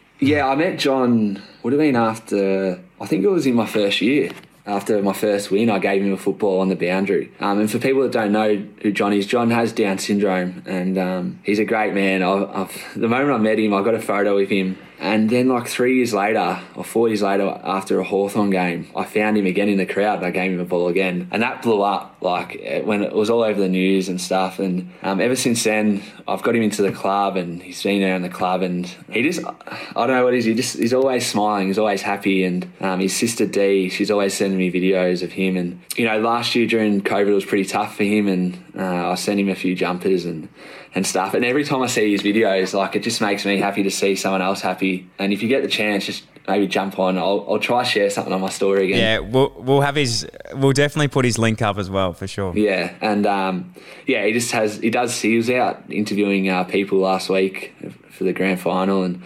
yeah, 0.20 0.48
I 0.48 0.54
met 0.54 0.78
John. 0.78 1.42
Would 1.62 1.74
have 1.74 1.80
been 1.80 1.94
after 1.94 2.80
I 3.02 3.06
think 3.06 3.22
it 3.22 3.28
was 3.28 3.44
in 3.44 3.54
my 3.54 3.66
first 3.66 4.00
year 4.00 4.30
after 4.66 5.00
my 5.02 5.12
first 5.12 5.50
win, 5.50 5.70
I 5.70 5.78
gave 5.78 6.02
him 6.02 6.12
a 6.12 6.16
football 6.16 6.60
on 6.60 6.68
the 6.68 6.76
boundary. 6.76 7.30
Um, 7.38 7.60
and 7.60 7.70
for 7.70 7.78
people 7.78 8.02
that 8.02 8.12
don't 8.12 8.32
know 8.32 8.56
who 8.82 8.92
John 8.92 9.12
is, 9.12 9.26
John 9.26 9.50
has 9.50 9.72
Down 9.72 9.98
syndrome, 9.98 10.62
and 10.66 10.98
um, 10.98 11.38
he's 11.44 11.58
a 11.58 11.64
great 11.64 11.94
man. 11.94 12.22
I've, 12.22 12.50
I've, 12.50 12.94
the 12.96 13.08
moment 13.08 13.32
I 13.32 13.38
met 13.38 13.58
him, 13.58 13.72
I 13.72 13.82
got 13.82 13.94
a 13.94 14.00
photo 14.00 14.34
with 14.34 14.48
him 14.48 14.78
and 14.98 15.28
then, 15.28 15.48
like 15.48 15.66
three 15.66 15.96
years 15.96 16.14
later, 16.14 16.58
or 16.74 16.82
four 16.82 17.08
years 17.08 17.20
later, 17.20 17.60
after 17.62 18.00
a 18.00 18.04
Hawthorn 18.04 18.50
game, 18.50 18.88
I 18.96 19.04
found 19.04 19.36
him 19.36 19.44
again 19.44 19.68
in 19.68 19.76
the 19.76 19.84
crowd 19.84 20.18
and 20.18 20.26
I 20.26 20.30
gave 20.30 20.50
him 20.50 20.60
a 20.60 20.64
ball 20.64 20.88
again. 20.88 21.28
And 21.30 21.42
that 21.42 21.60
blew 21.60 21.82
up, 21.82 22.16
like 22.22 22.82
when 22.84 23.02
it 23.02 23.12
was 23.12 23.28
all 23.28 23.42
over 23.42 23.60
the 23.60 23.68
news 23.68 24.08
and 24.08 24.18
stuff. 24.18 24.58
And 24.58 24.92
um, 25.02 25.20
ever 25.20 25.36
since 25.36 25.64
then, 25.64 26.02
I've 26.26 26.42
got 26.42 26.56
him 26.56 26.62
into 26.62 26.80
the 26.80 26.92
club 26.92 27.36
and 27.36 27.62
he's 27.62 27.82
been 27.82 28.00
there 28.00 28.16
in 28.16 28.22
the 28.22 28.30
club. 28.30 28.62
And 28.62 28.86
he 29.10 29.22
just, 29.22 29.44
I 29.44 30.06
don't 30.06 30.16
know 30.16 30.24
what 30.24 30.32
it 30.32 30.38
is, 30.38 30.46
he 30.46 30.54
just, 30.54 30.78
he's 30.78 30.94
always 30.94 31.26
smiling, 31.26 31.66
he's 31.66 31.78
always 31.78 32.00
happy. 32.00 32.44
And 32.44 32.70
um, 32.80 33.00
his 33.00 33.14
sister 33.14 33.46
Dee, 33.46 33.90
she's 33.90 34.10
always 34.10 34.32
sending 34.32 34.58
me 34.58 34.72
videos 34.72 35.22
of 35.22 35.32
him. 35.32 35.58
And, 35.58 35.82
you 35.96 36.06
know, 36.06 36.18
last 36.20 36.54
year 36.54 36.66
during 36.66 37.02
COVID, 37.02 37.28
it 37.28 37.34
was 37.34 37.44
pretty 37.44 37.66
tough 37.66 37.96
for 37.96 38.04
him. 38.04 38.28
And 38.28 38.64
uh, 38.74 39.10
I 39.10 39.14
sent 39.16 39.38
him 39.38 39.50
a 39.50 39.54
few 39.54 39.74
jumpers 39.74 40.24
and 40.24 40.48
and 40.96 41.06
stuff. 41.06 41.34
And 41.34 41.44
every 41.44 41.62
time 41.62 41.82
I 41.82 41.86
see 41.86 42.10
his 42.10 42.22
videos, 42.22 42.72
like 42.72 42.96
it 42.96 43.02
just 43.02 43.20
makes 43.20 43.44
me 43.44 43.58
happy 43.58 43.82
to 43.82 43.90
see 43.90 44.16
someone 44.16 44.40
else 44.40 44.62
happy. 44.62 45.08
And 45.18 45.32
if 45.32 45.42
you 45.42 45.48
get 45.48 45.62
the 45.62 45.68
chance, 45.68 46.06
just 46.06 46.24
maybe 46.48 46.66
jump 46.66 46.98
on. 46.98 47.18
I'll, 47.18 47.44
I'll 47.48 47.58
try 47.58 47.82
share 47.84 48.08
something 48.08 48.32
on 48.32 48.40
my 48.40 48.48
story 48.48 48.86
again. 48.86 48.98
Yeah, 48.98 49.18
we'll 49.30 49.52
we'll 49.58 49.82
have 49.82 49.94
his. 49.94 50.26
We'll 50.54 50.72
definitely 50.72 51.08
put 51.08 51.26
his 51.26 51.38
link 51.38 51.60
up 51.60 51.76
as 51.76 51.90
well 51.90 52.14
for 52.14 52.26
sure. 52.26 52.56
Yeah, 52.56 52.94
and 53.02 53.26
um, 53.26 53.74
yeah, 54.06 54.24
he 54.24 54.32
just 54.32 54.50
has. 54.52 54.78
He 54.78 54.90
does. 54.90 55.20
He 55.20 55.36
was 55.36 55.50
out 55.50 55.82
interviewing 55.90 56.48
uh, 56.48 56.64
people 56.64 56.98
last 56.98 57.28
week 57.28 57.74
for 58.10 58.24
the 58.24 58.32
grand 58.32 58.60
final, 58.60 59.02
and 59.02 59.22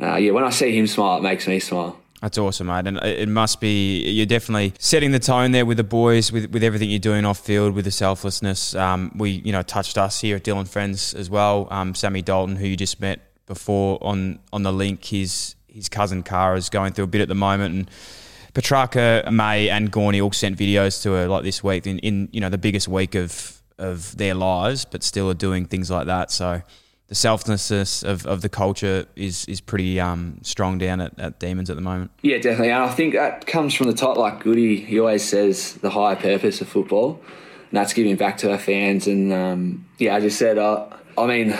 uh, 0.00 0.14
yeah, 0.14 0.30
when 0.30 0.44
I 0.44 0.50
see 0.50 0.78
him 0.78 0.86
smile, 0.86 1.18
it 1.18 1.22
makes 1.22 1.48
me 1.48 1.58
smile. 1.58 1.99
That's 2.20 2.36
awesome, 2.36 2.66
mate. 2.66 2.86
And 2.86 2.98
it 2.98 3.28
must 3.28 3.60
be, 3.60 4.02
you're 4.10 4.26
definitely 4.26 4.74
setting 4.78 5.10
the 5.10 5.18
tone 5.18 5.52
there 5.52 5.64
with 5.64 5.78
the 5.78 5.84
boys, 5.84 6.30
with, 6.30 6.50
with 6.50 6.62
everything 6.62 6.90
you're 6.90 6.98
doing 6.98 7.24
off 7.24 7.38
field, 7.38 7.74
with 7.74 7.86
the 7.86 7.90
selflessness. 7.90 8.74
Um, 8.74 9.10
we, 9.16 9.30
you 9.30 9.52
know, 9.52 9.62
touched 9.62 9.96
us 9.96 10.20
here 10.20 10.36
at 10.36 10.44
Dylan 10.44 10.68
Friends 10.68 11.14
as 11.14 11.30
well. 11.30 11.66
Um, 11.70 11.94
Sammy 11.94 12.20
Dalton, 12.20 12.56
who 12.56 12.66
you 12.66 12.76
just 12.76 13.00
met 13.00 13.20
before 13.46 13.98
on, 14.02 14.38
on 14.52 14.62
the 14.64 14.72
link, 14.72 15.02
his, 15.04 15.54
his 15.66 15.88
cousin 15.88 16.22
Cara 16.22 16.58
is 16.58 16.68
going 16.68 16.92
through 16.92 17.04
a 17.04 17.08
bit 17.08 17.22
at 17.22 17.28
the 17.28 17.34
moment. 17.34 17.74
And 17.74 17.90
Petracca, 18.52 19.30
May, 19.32 19.70
and 19.70 19.90
Gawny 19.90 20.20
all 20.20 20.32
sent 20.32 20.58
videos 20.58 21.02
to 21.04 21.12
her 21.12 21.26
like 21.26 21.42
this 21.42 21.64
week 21.64 21.86
in, 21.86 22.00
in 22.00 22.28
you 22.32 22.40
know, 22.40 22.50
the 22.50 22.58
biggest 22.58 22.86
week 22.86 23.14
of, 23.14 23.62
of 23.78 24.14
their 24.18 24.34
lives, 24.34 24.84
but 24.84 25.02
still 25.02 25.30
are 25.30 25.34
doing 25.34 25.64
things 25.64 25.90
like 25.90 26.06
that. 26.06 26.30
So, 26.30 26.60
the 27.10 27.16
selflessness 27.16 28.04
of, 28.04 28.24
of 28.24 28.40
the 28.40 28.48
culture 28.48 29.04
is 29.16 29.44
is 29.46 29.60
pretty 29.60 29.98
um, 29.98 30.38
strong 30.42 30.78
down 30.78 31.00
at, 31.00 31.18
at 31.18 31.40
Demons 31.40 31.68
at 31.68 31.74
the 31.74 31.82
moment. 31.82 32.12
Yeah, 32.22 32.36
definitely. 32.36 32.70
And 32.70 32.84
I 32.84 32.88
think 32.88 33.14
that 33.14 33.46
comes 33.46 33.74
from 33.74 33.88
the 33.88 33.94
top. 33.94 34.16
Like 34.16 34.44
Goody, 34.44 34.76
he 34.76 34.98
always 35.00 35.28
says 35.28 35.74
the 35.74 35.90
higher 35.90 36.14
purpose 36.14 36.60
of 36.60 36.68
football, 36.68 37.20
and 37.70 37.76
that's 37.76 37.92
giving 37.92 38.14
back 38.14 38.38
to 38.38 38.52
our 38.52 38.58
fans. 38.58 39.08
And 39.08 39.32
um, 39.32 39.88
yeah, 39.98 40.14
as 40.14 40.22
you 40.22 40.30
said, 40.30 40.56
uh, 40.56 40.86
I 41.18 41.26
mean, 41.26 41.52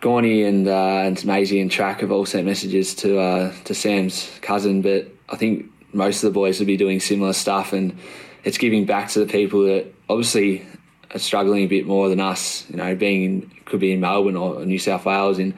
Gawny 0.00 0.44
and 0.44 0.66
uh, 0.66 1.02
and 1.04 1.22
Maisie 1.26 1.60
and 1.60 1.70
Track 1.70 2.00
have 2.00 2.10
all 2.10 2.24
sent 2.24 2.46
messages 2.46 2.94
to 2.96 3.18
uh, 3.18 3.52
to 3.64 3.74
Sam's 3.74 4.30
cousin, 4.40 4.80
but 4.80 5.08
I 5.28 5.36
think 5.36 5.66
most 5.92 6.24
of 6.24 6.32
the 6.32 6.34
boys 6.34 6.58
will 6.58 6.66
be 6.66 6.78
doing 6.78 7.00
similar 7.00 7.34
stuff, 7.34 7.74
and 7.74 7.98
it's 8.44 8.56
giving 8.56 8.86
back 8.86 9.10
to 9.10 9.18
the 9.18 9.26
people 9.26 9.62
that 9.64 9.92
obviously 10.08 10.66
are 11.14 11.18
struggling 11.18 11.64
a 11.64 11.68
bit 11.68 11.86
more 11.86 12.08
than 12.08 12.18
us. 12.18 12.64
You 12.70 12.78
know, 12.78 12.96
being 12.96 13.24
in, 13.24 13.55
could 13.66 13.80
be 13.80 13.92
in 13.92 14.00
Melbourne 14.00 14.36
or 14.36 14.64
New 14.64 14.78
South 14.78 15.04
Wales, 15.04 15.38
in 15.38 15.54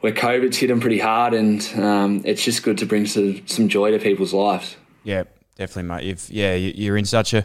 where 0.00 0.12
COVID's 0.12 0.58
hit 0.58 0.66
them 0.66 0.80
pretty 0.80 0.98
hard, 0.98 1.32
and 1.32 1.66
um, 1.76 2.22
it's 2.24 2.44
just 2.44 2.62
good 2.62 2.76
to 2.78 2.86
bring 2.86 3.06
some, 3.06 3.46
some 3.46 3.68
joy 3.68 3.90
to 3.92 3.98
people's 3.98 4.34
lives. 4.34 4.76
Yeah, 5.04 5.24
definitely, 5.56 5.88
mate. 5.88 6.04
You've, 6.04 6.30
yeah, 6.30 6.54
you're 6.54 6.96
in 6.96 7.04
such 7.04 7.32
a 7.32 7.44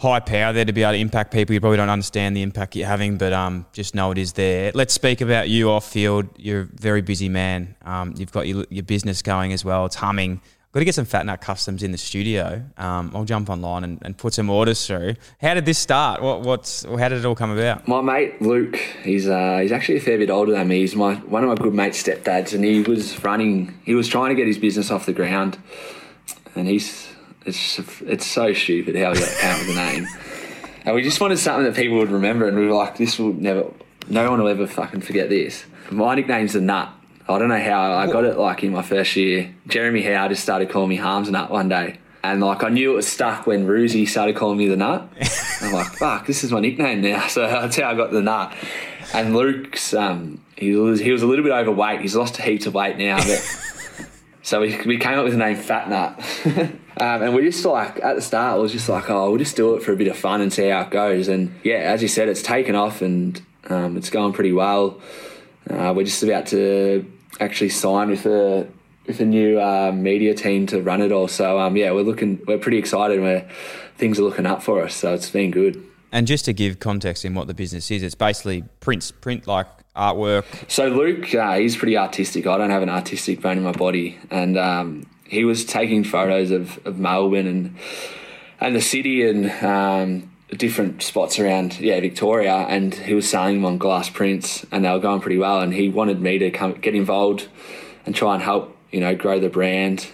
high 0.00 0.18
power 0.18 0.52
there 0.52 0.64
to 0.64 0.72
be 0.72 0.82
able 0.82 0.92
to 0.92 0.98
impact 0.98 1.32
people. 1.32 1.54
You 1.54 1.60
probably 1.60 1.76
don't 1.76 1.88
understand 1.88 2.36
the 2.36 2.42
impact 2.42 2.74
you're 2.74 2.88
having, 2.88 3.18
but 3.18 3.32
um, 3.32 3.66
just 3.72 3.94
know 3.94 4.10
it 4.10 4.18
is 4.18 4.32
there. 4.32 4.72
Let's 4.74 4.92
speak 4.92 5.20
about 5.20 5.48
you 5.48 5.70
off 5.70 5.88
field. 5.88 6.26
You're 6.36 6.62
a 6.62 6.64
very 6.64 7.02
busy 7.02 7.28
man. 7.28 7.76
Um, 7.84 8.14
you've 8.16 8.32
got 8.32 8.48
your, 8.48 8.66
your 8.68 8.82
business 8.82 9.22
going 9.22 9.52
as 9.52 9.64
well. 9.64 9.86
It's 9.86 9.94
humming. 9.94 10.40
Got 10.72 10.80
to 10.80 10.84
get 10.84 10.94
some 10.94 11.04
Fat 11.04 11.26
Nut 11.26 11.40
customs 11.40 11.82
in 11.82 11.92
the 11.92 11.98
studio. 11.98 12.62
Um, 12.78 13.12
I'll 13.14 13.24
jump 13.24 13.50
online 13.50 13.84
and, 13.84 13.98
and 14.02 14.16
put 14.16 14.34
some 14.34 14.48
orders 14.48 14.86
through. 14.86 15.16
How 15.40 15.54
did 15.54 15.66
this 15.66 15.78
start? 15.78 16.22
What, 16.22 16.40
what's 16.40 16.84
how 16.84 17.08
did 17.08 17.18
it 17.18 17.24
all 17.24 17.34
come 17.34 17.50
about? 17.50 17.86
My 17.86 18.00
mate 18.00 18.40
Luke, 18.40 18.76
he's 19.02 19.28
uh, 19.28 19.58
he's 19.58 19.72
actually 19.72 19.98
a 19.98 20.00
fair 20.00 20.18
bit 20.18 20.30
older 20.30 20.52
than 20.52 20.68
me. 20.68 20.80
He's 20.80 20.96
my 20.96 21.14
one 21.14 21.44
of 21.44 21.48
my 21.48 21.56
good 21.56 21.74
mate's 21.74 22.02
stepdads, 22.02 22.54
and 22.54 22.64
he 22.64 22.82
was 22.82 23.22
running. 23.22 23.78
He 23.84 23.94
was 23.94 24.08
trying 24.08 24.30
to 24.30 24.34
get 24.34 24.46
his 24.46 24.58
business 24.58 24.90
off 24.90 25.06
the 25.06 25.12
ground, 25.12 25.58
and 26.54 26.66
he's 26.66 27.08
it's 27.44 27.78
it's 28.02 28.26
so 28.26 28.52
stupid 28.52 28.96
how 28.96 29.12
he 29.12 29.20
got 29.20 29.44
out 29.44 29.58
with 29.58 29.68
the 29.68 29.74
name. 29.74 30.06
And 30.84 30.96
we 30.96 31.02
just 31.02 31.20
wanted 31.20 31.38
something 31.38 31.64
that 31.64 31.76
people 31.76 31.98
would 31.98 32.10
remember, 32.10 32.48
and 32.48 32.56
we 32.56 32.66
were 32.66 32.74
like, 32.74 32.96
this 32.96 33.16
will 33.16 33.32
never, 33.34 33.66
no 34.08 34.28
one 34.28 34.40
will 34.40 34.48
ever 34.48 34.66
fucking 34.66 35.02
forget 35.02 35.28
this. 35.28 35.64
My 35.92 36.16
nickname's 36.16 36.54
the 36.54 36.60
Nut. 36.60 36.90
I 37.32 37.38
don't 37.38 37.48
know 37.48 37.60
how 37.60 37.92
I 37.92 38.06
got 38.06 38.24
it 38.24 38.38
like 38.38 38.62
in 38.62 38.72
my 38.72 38.82
first 38.82 39.16
year. 39.16 39.54
Jeremy 39.66 40.02
Howe 40.02 40.28
just 40.28 40.42
started 40.42 40.70
calling 40.70 40.88
me 40.88 40.96
Harmes 40.96 41.30
Nut 41.30 41.50
one 41.50 41.68
day. 41.68 41.98
And 42.24 42.40
like 42.40 42.62
I 42.62 42.68
knew 42.68 42.92
it 42.92 42.96
was 42.96 43.08
stuck 43.08 43.46
when 43.46 43.66
Roosie 43.66 44.08
started 44.08 44.36
calling 44.36 44.58
me 44.58 44.68
the 44.68 44.76
Nut. 44.76 45.08
I'm 45.60 45.72
like, 45.72 45.92
fuck, 45.94 46.26
this 46.26 46.44
is 46.44 46.52
my 46.52 46.60
nickname 46.60 47.00
now. 47.00 47.26
So 47.28 47.40
that's 47.46 47.76
how 47.76 47.90
I 47.90 47.94
got 47.94 48.12
the 48.12 48.22
Nut. 48.22 48.54
And 49.12 49.34
Luke's, 49.34 49.92
um, 49.92 50.40
he 50.56 50.72
was 50.76 51.00
he 51.00 51.10
was 51.10 51.22
a 51.22 51.26
little 51.26 51.44
bit 51.44 51.52
overweight. 51.52 52.00
He's 52.00 52.14
lost 52.14 52.36
heaps 52.36 52.66
of 52.66 52.74
weight 52.74 52.96
now, 52.96 53.16
but 53.16 54.06
so 54.42 54.60
we, 54.60 54.80
we 54.86 54.98
came 54.98 55.18
up 55.18 55.24
with 55.24 55.32
the 55.32 55.38
name 55.38 55.56
Fat 55.56 55.88
Nut. 55.88 56.20
um, 56.96 57.22
and 57.22 57.34
we 57.34 57.42
just 57.42 57.64
like 57.64 58.02
at 58.02 58.14
the 58.14 58.22
start 58.22 58.58
it 58.58 58.62
was 58.62 58.72
just 58.72 58.88
like, 58.88 59.10
oh, 59.10 59.30
we'll 59.30 59.38
just 59.38 59.56
do 59.56 59.74
it 59.74 59.82
for 59.82 59.92
a 59.92 59.96
bit 59.96 60.08
of 60.08 60.16
fun 60.16 60.40
and 60.40 60.52
see 60.52 60.68
how 60.68 60.82
it 60.82 60.90
goes. 60.90 61.26
And 61.28 61.58
yeah, 61.64 61.78
as 61.78 62.02
you 62.02 62.08
said, 62.08 62.28
it's 62.28 62.42
taken 62.42 62.76
off 62.76 63.02
and 63.02 63.40
um, 63.68 63.96
it's 63.96 64.10
going 64.10 64.32
pretty 64.32 64.52
well. 64.52 65.00
Uh, 65.68 65.92
we're 65.94 66.04
just 66.04 66.22
about 66.22 66.46
to 66.48 67.10
actually 67.40 67.70
sign 67.70 68.10
with 68.10 68.26
a 68.26 68.66
with 69.06 69.20
a 69.20 69.24
new 69.24 69.60
uh, 69.60 69.92
media 69.92 70.34
team 70.34 70.66
to 70.66 70.80
run 70.80 71.00
it 71.00 71.12
all. 71.12 71.28
So 71.28 71.58
um, 71.58 71.76
yeah, 71.76 71.90
we're 71.92 72.02
looking, 72.02 72.40
we're 72.46 72.58
pretty 72.58 72.78
excited. 72.78 73.20
Where 73.20 73.48
things 73.96 74.18
are 74.18 74.22
looking 74.22 74.46
up 74.46 74.62
for 74.62 74.82
us, 74.82 74.94
so 74.94 75.14
it's 75.14 75.30
been 75.30 75.50
good. 75.50 75.82
And 76.12 76.26
just 76.26 76.44
to 76.44 76.52
give 76.52 76.78
context 76.78 77.24
in 77.24 77.34
what 77.34 77.46
the 77.46 77.54
business 77.54 77.90
is, 77.90 78.02
it's 78.02 78.14
basically 78.14 78.64
prints, 78.80 79.10
print 79.10 79.46
like 79.46 79.66
artwork. 79.96 80.44
So 80.68 80.88
Luke, 80.88 81.34
uh, 81.34 81.54
he's 81.56 81.76
pretty 81.76 81.96
artistic. 81.96 82.46
I 82.46 82.58
don't 82.58 82.70
have 82.70 82.82
an 82.82 82.90
artistic 82.90 83.40
bone 83.40 83.56
in 83.58 83.64
my 83.64 83.72
body, 83.72 84.18
and 84.30 84.58
um, 84.58 85.06
he 85.24 85.44
was 85.44 85.64
taking 85.64 86.04
photos 86.04 86.50
of, 86.50 86.78
of 86.86 86.98
Melbourne 86.98 87.46
and 87.46 87.76
and 88.60 88.76
the 88.76 88.80
city 88.80 89.28
and 89.28 89.50
um, 89.64 90.31
different 90.56 91.02
spots 91.02 91.38
around 91.38 91.80
yeah 91.80 92.00
Victoria, 92.00 92.66
and 92.68 92.94
he 92.94 93.14
was 93.14 93.28
selling 93.28 93.56
them 93.56 93.64
on 93.64 93.78
glass 93.78 94.10
prints, 94.10 94.66
and 94.70 94.84
they 94.84 94.90
were 94.90 94.98
going 94.98 95.20
pretty 95.20 95.38
well. 95.38 95.60
And 95.60 95.72
he 95.72 95.88
wanted 95.88 96.20
me 96.20 96.38
to 96.38 96.50
come 96.50 96.74
get 96.74 96.94
involved 96.94 97.48
and 98.06 98.14
try 98.14 98.34
and 98.34 98.42
help 98.42 98.76
you 98.90 99.00
know 99.00 99.14
grow 99.14 99.38
the 99.40 99.48
brand. 99.48 100.06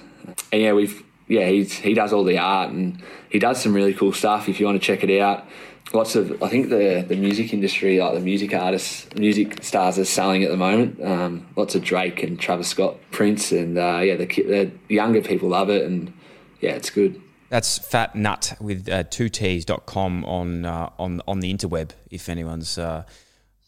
And 0.52 0.62
yeah, 0.62 0.72
we've 0.72 1.02
yeah 1.26 1.48
he's 1.48 1.72
he 1.72 1.94
does 1.94 2.12
all 2.12 2.24
the 2.24 2.38
art 2.38 2.70
and 2.70 3.02
he 3.28 3.38
does 3.38 3.60
some 3.60 3.74
really 3.74 3.94
cool 3.94 4.12
stuff. 4.12 4.48
If 4.48 4.60
you 4.60 4.66
want 4.66 4.80
to 4.80 4.86
check 4.86 5.04
it 5.04 5.20
out, 5.20 5.46
lots 5.92 6.16
of 6.16 6.42
I 6.42 6.48
think 6.48 6.70
the 6.70 7.04
the 7.06 7.16
music 7.16 7.52
industry, 7.52 7.98
like 7.98 8.14
the 8.14 8.20
music 8.20 8.54
artists, 8.54 9.06
music 9.16 9.62
stars, 9.62 9.98
are 9.98 10.04
selling 10.04 10.44
at 10.44 10.50
the 10.50 10.56
moment. 10.56 11.02
Um, 11.02 11.46
lots 11.56 11.74
of 11.74 11.82
Drake 11.82 12.22
and 12.22 12.38
Travis 12.38 12.68
Scott 12.68 12.96
prints, 13.10 13.52
and 13.52 13.78
uh, 13.78 14.00
yeah, 14.02 14.16
the, 14.16 14.26
the 14.26 14.70
younger 14.88 15.22
people 15.22 15.48
love 15.48 15.70
it, 15.70 15.84
and 15.84 16.12
yeah, 16.60 16.72
it's 16.72 16.90
good. 16.90 17.20
That's 17.50 17.78
Fat 17.78 18.14
Nut 18.14 18.54
with 18.60 18.88
uh, 18.88 19.04
two 19.04 19.28
T's 19.28 19.64
dot 19.64 19.86
com 19.86 20.24
on 20.24 20.64
uh, 20.64 20.90
on 20.98 21.22
on 21.26 21.40
the 21.40 21.52
interweb. 21.52 21.90
If 22.10 22.28
anyone's 22.28 22.78
uh, 22.78 23.04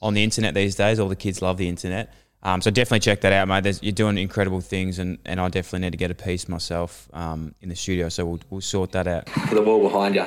on 0.02 0.14
the 0.14 0.22
internet 0.22 0.54
these 0.54 0.74
days, 0.74 1.00
all 1.00 1.08
the 1.08 1.16
kids 1.16 1.40
love 1.40 1.56
the 1.56 1.68
internet. 1.68 2.12
Um, 2.42 2.62
so 2.62 2.70
definitely 2.70 3.00
check 3.00 3.20
that 3.20 3.34
out, 3.34 3.48
mate. 3.48 3.64
There's, 3.64 3.82
you're 3.82 3.92
doing 3.92 4.16
incredible 4.16 4.62
things, 4.62 4.98
and, 4.98 5.18
and 5.26 5.38
I 5.38 5.48
definitely 5.48 5.80
need 5.80 5.90
to 5.90 5.98
get 5.98 6.10
a 6.10 6.14
piece 6.14 6.48
myself 6.48 7.06
um, 7.12 7.54
in 7.60 7.68
the 7.68 7.76
studio. 7.76 8.08
So 8.08 8.24
we'll, 8.24 8.40
we'll 8.48 8.60
sort 8.62 8.92
that 8.92 9.06
out. 9.06 9.28
For 9.28 9.56
the 9.56 9.62
wall 9.62 9.82
behind 9.82 10.14
you. 10.14 10.24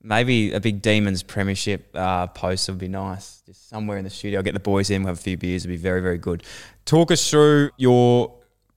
Maybe 0.00 0.52
a 0.52 0.60
big 0.60 0.80
Demons 0.82 1.24
Premiership 1.24 1.90
uh, 1.94 2.28
post 2.28 2.68
would 2.68 2.78
be 2.78 2.86
nice. 2.86 3.42
Just 3.44 3.68
somewhere 3.68 3.98
in 3.98 4.04
the 4.04 4.10
studio, 4.10 4.38
I'll 4.38 4.44
get 4.44 4.54
the 4.54 4.60
boys 4.60 4.90
in, 4.90 5.02
we'll 5.02 5.08
have 5.08 5.18
a 5.18 5.20
few 5.20 5.36
beers. 5.36 5.64
It'd 5.64 5.68
be 5.68 5.76
very, 5.76 6.00
very 6.00 6.18
good. 6.18 6.44
Talk 6.84 7.10
us 7.10 7.28
through 7.28 7.70
your 7.76 8.32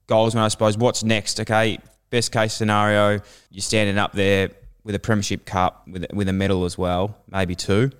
goals, 0.08 0.34
man. 0.34 0.42
I 0.42 0.48
suppose. 0.48 0.76
What's 0.76 1.04
next? 1.04 1.38
Okay, 1.38 1.78
best 2.12 2.30
case 2.30 2.52
scenario, 2.52 3.20
you're 3.50 3.62
standing 3.62 3.98
up 3.98 4.12
there 4.12 4.50
with 4.84 4.94
a 4.94 5.00
Premiership 5.00 5.44
Cup 5.44 5.88
with 5.88 6.06
with 6.12 6.28
a 6.28 6.32
medal 6.32 6.64
as 6.64 6.78
well, 6.78 7.16
maybe 7.28 7.56
two. 7.56 7.90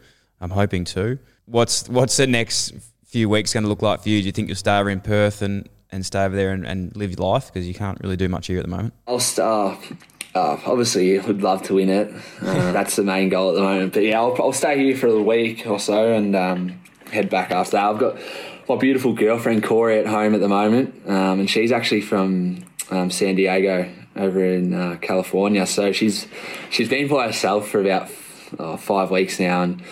I'm 0.41 0.51
hoping 0.51 0.85
two. 0.85 1.19
What's 1.47 1.89
what's 1.89 2.17
the 2.17 2.29
next 2.29 2.75
few 3.07 3.29
weeks 3.29 3.53
going 3.53 3.65
to 3.65 3.69
look 3.69 3.83
like 3.83 4.03
for 4.03 4.09
you? 4.09 4.21
Do 4.21 4.27
you 4.27 4.33
think 4.33 4.49
you'll 4.49 4.57
stay 4.57 4.79
over 4.79 4.91
in 4.91 5.01
Perth 5.01 5.43
and, 5.43 5.69
and 5.91 6.05
stay 6.07 6.25
over 6.25 6.37
there 6.37 6.53
and, 6.53 6.67
and 6.67 6.97
live 6.97 7.11
your 7.11 7.27
life 7.27 7.47
because 7.47 7.67
you 7.67 7.75
can't 7.75 7.99
really 8.03 8.17
do 8.17 8.29
much 8.29 8.47
here 8.47 8.59
at 8.59 8.65
the 8.65 8.71
moment? 8.71 8.95
I'll 9.09 9.19
start. 9.19 9.79
Uh, 10.35 10.59
obviously, 10.65 11.19
would 11.19 11.43
love 11.43 11.63
to 11.65 11.75
win 11.75 11.89
it. 11.89 12.13
Uh, 12.41 12.73
that's 12.73 12.97
the 12.97 13.03
main 13.03 13.29
goal 13.29 13.51
at 13.51 13.55
the 13.57 13.63
moment. 13.63 13.93
But 13.93 14.03
yeah, 14.05 14.21
I'll, 14.21 14.35
I'll 14.41 14.53
stay 14.53 14.79
here 14.79 14.97
for 14.97 15.09
a 15.09 15.23
week 15.23 15.67
or 15.67 15.79
so 15.79 16.13
and 16.13 16.35
um, 16.35 16.81
head 17.11 17.29
back 17.29 17.51
after 17.51 17.73
that. 17.73 17.85
I've 17.85 17.99
got 17.99 18.19
my 18.69 18.77
beautiful 18.77 19.13
girlfriend 19.13 19.63
Corey 19.63 19.99
at 19.99 20.07
home 20.07 20.35
at 20.35 20.41
the 20.41 20.49
moment, 20.49 21.03
um, 21.07 21.41
and 21.41 21.51
she's 21.51 21.71
actually 21.71 22.01
from 22.01 22.65
um, 22.91 23.11
San 23.11 23.35
Diego 23.35 23.91
over 24.17 24.45
in 24.45 24.75
uh, 24.75 24.97
California. 25.01 25.67
So 25.67 25.93
she's 25.93 26.27
she's 26.71 26.89
been 26.89 27.09
by 27.09 27.27
herself 27.27 27.69
for 27.69 27.81
about 27.81 28.11
oh, 28.59 28.77
five 28.77 29.11
weeks 29.11 29.41
now 29.41 29.63
and 29.63 29.83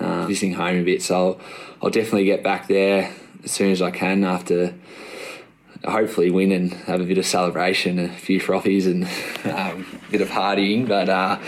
uh, 0.00 0.26
visiting 0.26 0.54
home 0.54 0.78
a 0.78 0.82
bit. 0.82 1.02
So 1.02 1.16
I'll, 1.16 1.40
I'll 1.82 1.90
definitely 1.90 2.24
get 2.24 2.42
back 2.42 2.68
there 2.68 3.12
as 3.44 3.50
soon 3.50 3.70
as 3.70 3.82
I 3.82 3.90
can 3.90 4.24
after 4.24 4.74
hopefully 5.84 6.30
win 6.30 6.52
and 6.52 6.72
have 6.72 7.00
a 7.00 7.04
bit 7.04 7.18
of 7.18 7.26
celebration, 7.26 7.98
a 7.98 8.08
few 8.08 8.40
frothies 8.40 8.86
and 8.86 9.04
um, 9.52 9.86
a 10.08 10.10
bit 10.12 10.20
of 10.20 10.28
partying. 10.28 10.86
But 10.86 11.08
uh, 11.08 11.38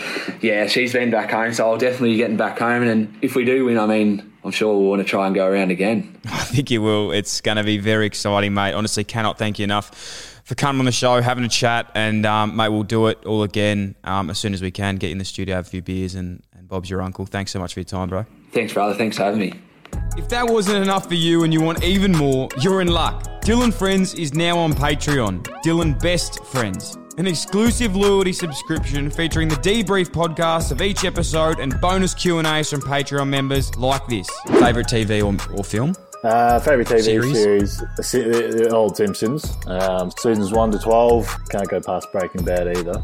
yeah, 0.41 0.67
she's 0.67 0.93
been 0.93 1.11
back 1.11 1.31
home, 1.31 1.53
so 1.53 1.69
I'll 1.69 1.77
definitely 1.77 2.11
be 2.11 2.17
getting 2.17 2.37
back 2.37 2.59
home. 2.59 2.83
And 2.83 3.17
if 3.21 3.35
we 3.35 3.45
do 3.45 3.65
win, 3.65 3.77
I 3.77 3.85
mean, 3.85 4.33
I'm 4.43 4.51
sure 4.51 4.73
we'll 4.73 4.89
want 4.89 5.01
to 5.01 5.07
try 5.07 5.25
and 5.25 5.33
go 5.33 5.47
around 5.47 5.71
again. 5.71 6.19
I 6.25 6.43
think 6.43 6.69
you 6.69 6.81
will. 6.81 7.11
It's 7.11 7.41
going 7.41 7.57
to 7.57 7.63
be 7.63 7.77
very 7.77 8.05
exciting, 8.05 8.53
mate. 8.53 8.73
Honestly, 8.73 9.03
cannot 9.03 9.37
thank 9.37 9.59
you 9.59 9.63
enough 9.63 10.34
for 10.45 10.53
coming 10.53 10.79
on 10.79 10.85
the 10.85 10.91
show, 10.91 11.21
having 11.21 11.43
a 11.43 11.49
chat, 11.49 11.91
and 11.95 12.25
um, 12.25 12.55
mate, 12.55 12.69
we'll 12.69 12.83
do 12.83 13.07
it 13.07 13.25
all 13.25 13.43
again 13.43 13.95
um, 14.03 14.29
as 14.29 14.37
soon 14.37 14.53
as 14.53 14.61
we 14.61 14.71
can. 14.71 14.95
Get 14.95 15.11
in 15.11 15.17
the 15.17 15.25
studio, 15.25 15.55
have 15.55 15.65
a 15.65 15.69
few 15.69 15.81
beers, 15.81 16.13
and, 16.13 16.41
and 16.53 16.67
Bob's 16.67 16.89
your 16.89 17.01
uncle. 17.01 17.25
Thanks 17.25 17.51
so 17.51 17.59
much 17.59 17.73
for 17.73 17.79
your 17.79 17.85
time, 17.85 18.09
bro. 18.09 18.25
Thanks, 18.51 18.71
brother. 18.71 18.93
Thanks 18.93 19.17
for 19.17 19.23
having 19.23 19.39
me. 19.39 19.53
If 20.17 20.29
that 20.29 20.47
wasn't 20.47 20.83
enough 20.83 21.07
for 21.07 21.15
you 21.15 21.43
and 21.43 21.51
you 21.51 21.61
want 21.61 21.83
even 21.83 22.11
more, 22.11 22.47
you're 22.61 22.81
in 22.81 22.89
luck. 22.89 23.23
Dylan 23.41 23.73
Friends 23.73 24.13
is 24.13 24.33
now 24.33 24.57
on 24.57 24.73
Patreon. 24.73 25.43
Dylan 25.63 25.99
Best 25.99 26.43
Friends. 26.45 26.97
An 27.17 27.27
exclusive 27.27 27.95
loyalty 27.95 28.33
subscription 28.33 29.09
featuring 29.09 29.47
the 29.47 29.55
debrief 29.55 30.09
podcast 30.09 30.71
of 30.71 30.81
each 30.81 31.05
episode 31.05 31.59
and 31.59 31.79
bonus 31.79 32.13
Q&As 32.13 32.69
from 32.69 32.81
Patreon 32.81 33.27
members 33.27 33.75
like 33.77 34.05
this. 34.07 34.29
Favorite 34.59 34.87
TV 34.87 35.21
or, 35.23 35.57
or 35.57 35.63
film? 35.63 35.95
Uh, 36.23 36.59
favorite 36.59 36.87
TV 36.87 37.01
Series? 37.03 37.33
series, 37.33 37.77
the, 37.77 38.63
the 38.63 38.69
old 38.73 38.97
Simpsons, 38.97 39.55
um, 39.67 40.11
seasons 40.17 40.51
one 40.51 40.71
to 40.71 40.79
twelve. 40.79 41.27
Can't 41.49 41.69
go 41.69 41.79
past 41.79 42.11
Breaking 42.11 42.43
Bad 42.43 42.77
either. 42.77 43.03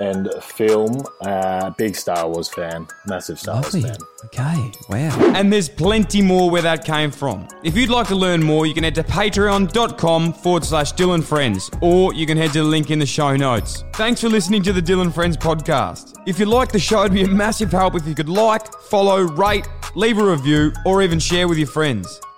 And 0.00 0.28
film, 0.42 1.02
uh, 1.20 1.70
big 1.70 1.94
Star 1.94 2.28
Wars 2.28 2.48
fan, 2.48 2.88
massive 3.06 3.38
Star 3.38 3.60
Wars 3.60 3.72
fan. 3.80 3.94
Okay, 4.24 4.72
wow. 4.88 5.32
And 5.36 5.52
there's 5.52 5.68
plenty 5.68 6.22
more 6.22 6.50
where 6.50 6.62
that 6.62 6.84
came 6.84 7.10
from. 7.10 7.46
If 7.62 7.76
you'd 7.76 7.90
like 7.90 8.08
to 8.08 8.16
learn 8.16 8.42
more, 8.42 8.66
you 8.66 8.74
can 8.74 8.82
head 8.84 8.94
to 8.96 9.04
patreon.com 9.04 10.32
forward 10.32 10.64
slash 10.64 10.94
Dylan 10.94 11.22
Friends, 11.22 11.70
or 11.82 12.14
you 12.14 12.26
can 12.26 12.36
head 12.38 12.52
to 12.54 12.62
the 12.62 12.68
link 12.68 12.90
in 12.90 12.98
the 12.98 13.06
show 13.06 13.36
notes. 13.36 13.84
Thanks 13.92 14.20
for 14.22 14.28
listening 14.28 14.62
to 14.64 14.72
the 14.72 14.82
Dylan 14.82 15.12
Friends 15.12 15.36
podcast. 15.36 16.16
If 16.26 16.38
you 16.40 16.46
like 16.46 16.72
the 16.72 16.80
show, 16.80 17.00
it'd 17.00 17.12
be 17.12 17.22
a 17.22 17.28
massive 17.28 17.70
help 17.70 17.94
if 17.94 18.06
you 18.06 18.14
could 18.14 18.30
like, 18.30 18.72
follow, 18.84 19.20
rate, 19.20 19.68
leave 19.94 20.18
a 20.18 20.24
review, 20.24 20.72
or 20.84 21.02
even 21.02 21.18
share 21.20 21.46
with 21.46 21.58
your 21.58 21.68
friends. 21.68 22.20